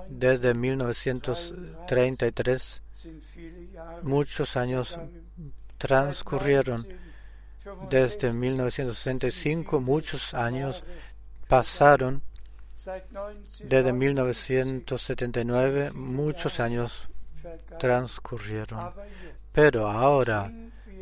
Desde 0.08 0.54
1933 0.54 2.82
muchos 4.02 4.56
años 4.56 4.98
transcurrieron. 5.78 6.86
Desde 7.90 8.32
1965 8.32 9.80
muchos 9.80 10.34
años 10.34 10.84
pasaron. 11.48 12.22
Desde 13.64 13.92
1979 13.92 15.90
muchos 15.92 16.60
años 16.60 17.08
transcurrieron. 17.78 18.92
Pero 19.52 19.88
ahora 19.88 20.52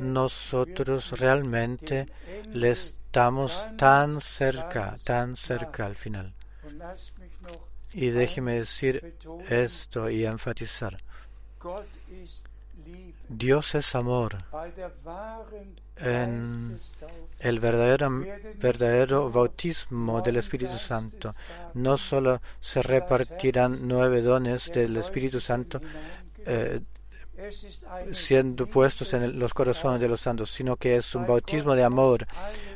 nosotros 0.00 1.18
realmente 1.20 2.08
le 2.52 2.70
estamos 2.70 3.66
tan 3.76 4.20
cerca, 4.20 4.96
tan 5.04 5.36
cerca 5.36 5.86
al 5.86 5.96
final. 5.96 6.32
Y 7.92 8.10
déjeme 8.10 8.54
decir 8.54 9.16
esto 9.48 10.10
y 10.10 10.24
enfatizar. 10.24 10.98
Dios 13.28 13.74
es 13.74 13.94
amor. 13.94 14.36
En 15.96 16.78
el 17.38 17.60
verdadero, 17.60 18.24
verdadero 18.56 19.30
bautismo 19.30 20.20
del 20.22 20.36
Espíritu 20.36 20.76
Santo. 20.76 21.34
no 21.74 21.96
solo 21.96 22.40
se 22.60 22.82
repartirán 22.82 23.86
nueve 23.86 24.22
dones 24.22 24.70
del 24.72 24.96
Espíritu 24.96 25.40
Santo 25.40 25.80
eh, 26.44 26.80
siendo 28.12 28.66
puestos 28.66 29.12
en 29.14 29.38
los 29.38 29.52
corazones 29.54 30.00
de 30.00 30.08
los 30.08 30.20
santos, 30.20 30.50
sino 30.50 30.76
que 30.76 30.96
es 30.96 31.14
un 31.14 31.26
bautismo 31.26 31.74
de 31.74 31.84
amor. 31.84 32.26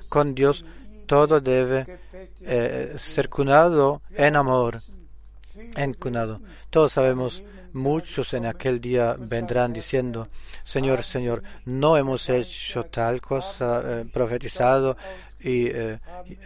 Con 0.09 0.34
Dios 0.34 0.64
todo 1.07 1.41
debe 1.41 1.99
eh, 2.41 2.95
ser 2.99 3.28
cunado 3.28 4.03
en 4.11 4.36
amor, 4.36 4.78
encunado. 5.76 6.41
Todos 6.70 6.93
sabemos, 6.93 7.43
muchos 7.73 8.35
en 8.35 8.47
aquel 8.47 8.81
día 8.81 9.16
vendrán 9.19 9.73
diciendo, 9.73 10.29
Señor, 10.64 11.03
Señor, 11.03 11.43
no 11.66 11.97
hemos 11.97 12.29
hecho 12.29 12.85
tal 12.85 13.21
cosa, 13.21 13.83
eh, 13.85 14.05
profetizado 14.12 14.97
y 15.41 15.66
eh, 15.69 15.99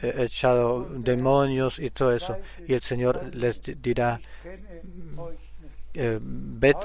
echado 0.02 0.86
demonios 0.90 1.78
y 1.78 1.90
todo 1.90 2.14
eso. 2.14 2.36
Y 2.66 2.74
el 2.74 2.80
Señor 2.82 3.34
les 3.34 3.62
di- 3.62 3.74
dirá, 3.74 4.20
eh, 5.94 6.20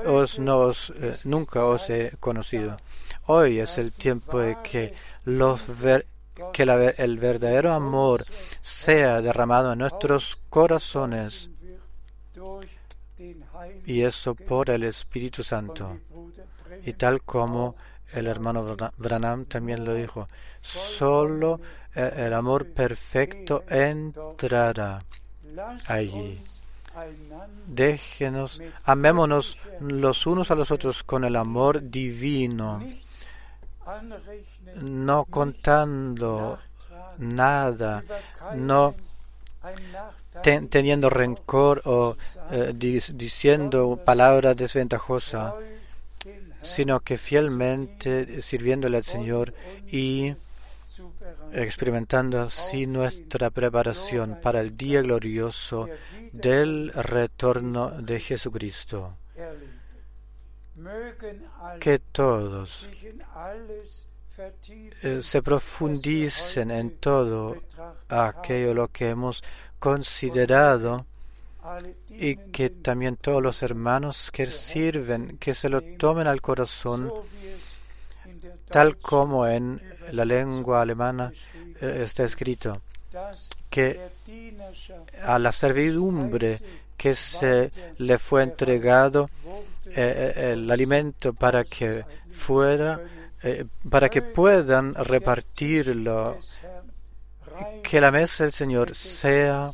os, 0.06 0.40
no 0.40 0.58
os, 0.58 0.92
eh, 0.96 1.16
nunca 1.26 1.66
os 1.66 1.90
he 1.90 2.12
conocido. 2.20 2.78
Hoy 3.28 3.60
es 3.60 3.78
el 3.78 3.92
tiempo 3.94 4.40
de 4.40 4.58
que 4.64 4.94
los 5.26 5.62
que 6.54 6.64
el 6.98 7.18
verdadero 7.18 7.74
amor 7.74 8.24
sea 8.62 9.22
derramado 9.22 9.74
en 9.74 9.80
nuestros 9.80 10.38
corazones 10.50 11.50
y 13.86 14.02
eso 14.02 14.36
por 14.36 14.70
el 14.70 14.84
Espíritu 14.84 15.44
Santo. 15.44 15.98
Y 16.86 16.94
tal 16.94 17.22
como 17.22 17.76
el 18.14 18.28
hermano 18.28 18.64
Bra- 18.78 18.92
Branham 18.98 19.46
también 19.46 19.84
lo 19.86 19.94
dijo, 19.94 20.28
solo 20.62 21.60
eh, 21.96 22.14
el 22.18 22.34
amor 22.34 22.68
perfecto 22.68 23.64
entrará 23.68 25.04
allí. 25.88 26.42
Déjenos, 27.68 28.60
amémonos 28.86 29.58
los 29.82 30.26
unos 30.26 30.50
a 30.52 30.56
los 30.56 30.72
otros 30.72 31.04
con 31.04 31.24
el 31.26 31.36
amor 31.36 31.82
divino, 31.90 32.82
no 34.82 35.26
contando 35.26 36.58
nada, 37.20 38.04
no 38.56 38.96
ten- 40.44 40.68
teniendo 40.70 41.10
rencor 41.10 41.82
o 41.86 42.16
eh, 42.52 42.74
diciendo 42.76 44.00
palabras 44.04 44.56
desventajosas, 44.58 45.54
sino 46.62 47.00
que 47.02 47.18
fielmente 47.18 48.42
sirviéndole 48.42 48.98
al 48.98 49.04
Señor 49.04 49.54
y 49.92 50.34
experimentando 51.54 52.42
así 52.42 52.88
nuestra 52.88 53.50
preparación 53.52 54.40
para 54.42 54.62
el 54.62 54.76
día 54.76 55.02
glorioso 55.02 55.88
del 56.32 56.92
retorno 56.94 57.92
de 57.92 58.20
Jesucristo. 58.20 59.14
Que 61.80 62.00
todos 62.00 62.88
eh, 65.04 65.22
se 65.24 65.42
profundicen 65.42 66.70
en 66.72 66.98
todo 66.98 67.56
aquello 68.10 68.74
lo 68.74 68.88
que 68.90 69.10
hemos 69.10 69.44
considerado 69.80 71.06
y 72.10 72.36
que 72.36 72.70
también 72.70 73.18
todos 73.18 73.42
los 73.42 73.62
hermanos 73.62 74.32
que 74.32 74.46
sirven, 74.46 75.38
que 75.38 75.54
se 75.54 75.70
lo 75.70 75.82
tomen 75.82 76.28
al 76.28 76.42
corazón, 76.42 77.12
tal 78.70 78.98
como 78.98 79.46
en 79.48 79.82
la 80.12 80.26
lengua 80.26 80.82
alemana 80.82 81.32
eh, 81.82 82.04
está 82.06 82.24
escrito, 82.24 82.82
que 83.70 84.00
a 85.24 85.40
la 85.40 85.52
servidumbre 85.52 86.60
que 86.96 87.16
se 87.16 87.70
le 87.98 88.18
fue 88.18 88.44
entregado 88.44 89.30
eh, 89.86 90.34
eh, 90.36 90.52
el 90.54 90.72
alimento 90.72 91.34
para 91.34 91.64
que 91.64 92.04
fuera, 92.32 93.00
para 93.90 94.10
que 94.10 94.22
puedan 94.22 94.96
repartirlo, 94.96 96.38
que 97.84 98.02
la 98.02 98.12
mesa 98.12 98.44
del 98.44 98.54
Señor 98.54 98.96
sea 98.96 99.72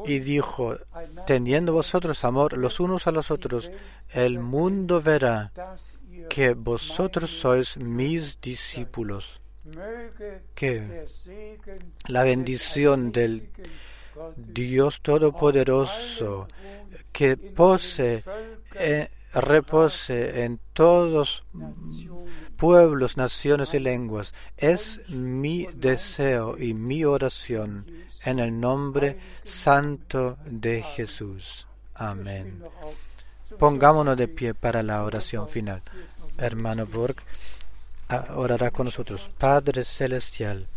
Y 0.05 0.19
dijo, 0.19 0.77
teniendo 1.25 1.73
vosotros 1.73 2.23
amor 2.23 2.57
los 2.57 2.79
unos 2.79 3.07
a 3.07 3.11
los 3.11 3.31
otros, 3.31 3.71
el 4.09 4.39
mundo 4.39 5.01
verá 5.01 5.51
que 6.29 6.53
vosotros 6.53 7.29
sois 7.31 7.77
mis 7.77 8.39
discípulos. 8.41 9.39
Que 10.55 11.05
la 12.07 12.23
bendición 12.23 13.11
del 13.11 13.49
Dios 14.35 15.01
Todopoderoso 15.01 16.47
que 17.11 17.37
pose, 17.37 18.23
eh, 18.75 19.09
repose 19.33 20.43
en 20.43 20.59
todos 20.73 21.43
pueblos, 22.57 23.17
naciones 23.17 23.73
y 23.73 23.79
lenguas, 23.79 24.33
es 24.57 25.01
mi 25.07 25.67
deseo 25.75 26.57
y 26.57 26.73
mi 26.73 27.05
oración 27.05 27.85
en 28.25 28.39
el 28.39 28.59
nombre 28.59 29.17
santo 29.43 30.37
de 30.45 30.81
Jesús. 30.81 31.67
Amén. 31.95 32.63
Pongámonos 33.59 34.17
de 34.17 34.27
pie 34.27 34.53
para 34.53 34.81
la 34.81 35.03
oración 35.03 35.47
final. 35.47 35.81
Hermano 36.37 36.85
Borg 36.85 37.17
ah, 38.09 38.27
orará 38.35 38.71
con 38.71 38.85
nosotros. 38.85 39.29
Padre 39.37 39.83
Celestial, 39.83 40.67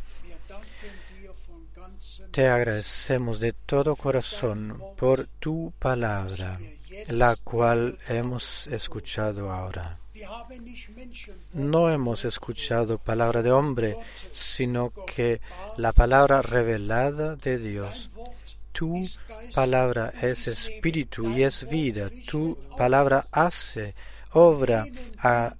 te 2.30 2.48
agradecemos 2.48 3.40
de 3.40 3.52
todo 3.52 3.96
corazón 3.96 4.82
por 4.96 5.26
tu 5.38 5.72
palabra, 5.78 6.58
la 7.08 7.36
cual 7.36 7.98
hemos 8.08 8.66
escuchado 8.66 9.50
ahora. 9.50 9.98
No 11.54 11.90
hemos 11.90 12.24
escuchado 12.24 12.98
palabra 12.98 13.42
de 13.42 13.50
hombre, 13.52 13.96
sino 14.32 14.92
que 15.06 15.40
la 15.76 15.92
palabra 15.92 16.42
revelada 16.42 17.36
de 17.36 17.58
Dios. 17.58 18.10
Tu 18.72 19.06
palabra 19.54 20.12
es 20.20 20.48
espíritu 20.48 21.30
y 21.30 21.42
es 21.44 21.66
vida. 21.68 22.10
Tu 22.28 22.56
palabra 22.76 23.26
hace, 23.32 23.94
obra 24.32 24.86
a- 25.18 25.54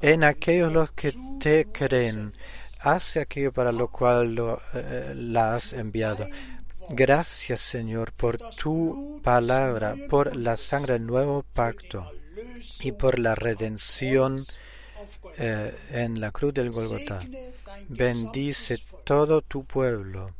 en 0.00 0.24
aquellos 0.24 0.72
los 0.72 0.90
que 0.92 1.14
te 1.40 1.66
creen. 1.66 2.32
Hace 2.80 3.20
aquello 3.20 3.52
para 3.52 3.72
lo 3.72 3.88
cual 3.88 4.34
lo, 4.34 4.60
eh, 4.74 5.12
la 5.16 5.54
has 5.54 5.72
enviado. 5.72 6.26
Gracias, 6.90 7.60
Señor, 7.60 8.12
por 8.12 8.38
tu 8.56 9.20
palabra, 9.22 9.94
por 10.10 10.34
la 10.36 10.56
sangre 10.56 10.94
del 10.94 11.06
nuevo 11.06 11.44
pacto 11.54 12.10
y 12.80 12.92
por 12.92 13.18
la 13.18 13.34
redención 13.34 14.44
eh, 15.38 15.74
en 15.90 16.20
la 16.20 16.30
cruz 16.30 16.54
del 16.54 16.70
Golgotha. 16.70 17.20
Bendice 17.88 18.78
todo 19.04 19.42
tu 19.42 19.64
pueblo, 19.64 20.34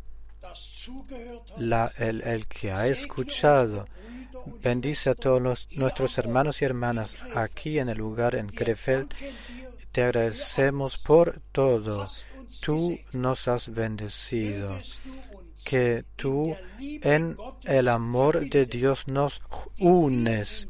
la- 1.59 1.93
el, 1.99 2.47
que 2.47 2.70
ha 2.72 2.87
escuchado. 2.87 3.87
Bendice 4.62 5.11
a 5.11 5.14
todos 5.14 5.68
nuestros 5.72 6.18
hermanos 6.18 6.61
y 6.62 6.64
hermanas 6.64 7.14
aquí 7.34 7.79
en 7.79 7.88
el 7.88 7.99
lugar 7.99 8.34
en 8.34 8.49
Krefeld. 8.49 9.13
Te 9.92 10.03
agradecemos 10.03 10.99
por 10.99 11.41
todo. 11.53 12.07
Tú 12.61 12.99
nos 13.13 13.49
has 13.49 13.68
bendecido. 13.72 14.71
Que 15.64 16.05
tú 16.17 16.55
en 16.79 17.37
el 17.64 17.89
amor 17.89 18.49
de 18.49 18.67
Dios 18.67 19.07
nos 19.09 19.41
unes. 19.79 20.67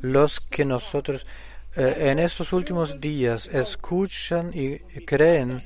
Los 0.00 0.40
que 0.40 0.64
nosotros 0.64 1.26
eh, 1.76 2.10
en 2.10 2.18
estos 2.18 2.52
últimos 2.52 3.00
días 3.00 3.46
escuchan 3.46 4.52
y 4.54 4.78
creen 5.04 5.62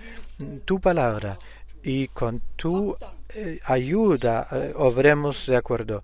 tu 0.64 0.80
palabra 0.80 1.38
y 1.82 2.08
con 2.08 2.42
tu 2.56 2.96
eh, 3.34 3.60
ayuda 3.64 4.46
eh, 4.52 4.72
obremos 4.76 5.46
de 5.46 5.56
acuerdo. 5.56 6.02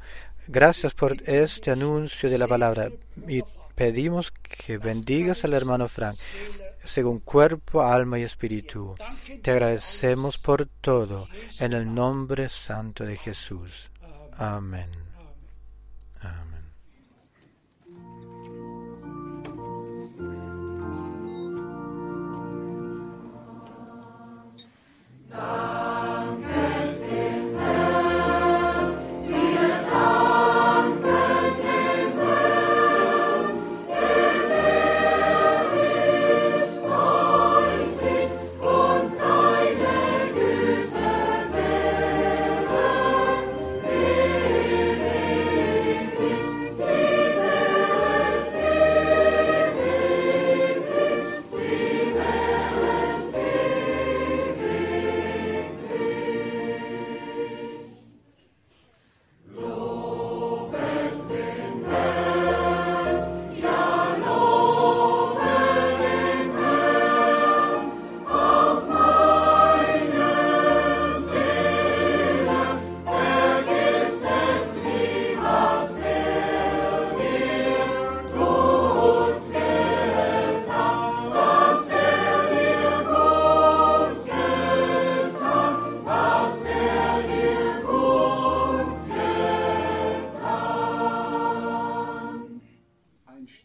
Gracias 0.49 0.93
por 0.93 1.17
este 1.25 1.71
anuncio 1.71 2.29
de 2.29 2.39
la 2.39 2.49
palabra 2.49 2.91
y 3.29 3.43
pedimos 3.75 4.33
que 4.33 4.79
bendigas 4.79 5.45
al 5.45 5.55
hermano 5.55 5.89
Frank 5.89 6.17
según 6.85 7.21
cuerpo, 7.21 7.83
alma 7.83 8.19
y 8.19 8.23
espíritu. 8.23 8.95
Te 9.43 9.51
agradecemos 9.51 10.39
por 10.39 10.67
todo, 10.81 11.29
en 11.59 11.73
el 11.73 11.93
nombre 11.93 12.49
santo 12.49 13.05
de 13.05 13.17
Jesús. 13.17 13.91
Amén. 14.37 14.91
Amén. 16.21 16.63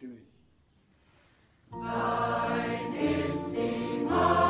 König. 0.07 0.23
Sein 1.71 2.93
ist 2.93 3.51
die 3.51 3.99
Macht. 4.05 4.46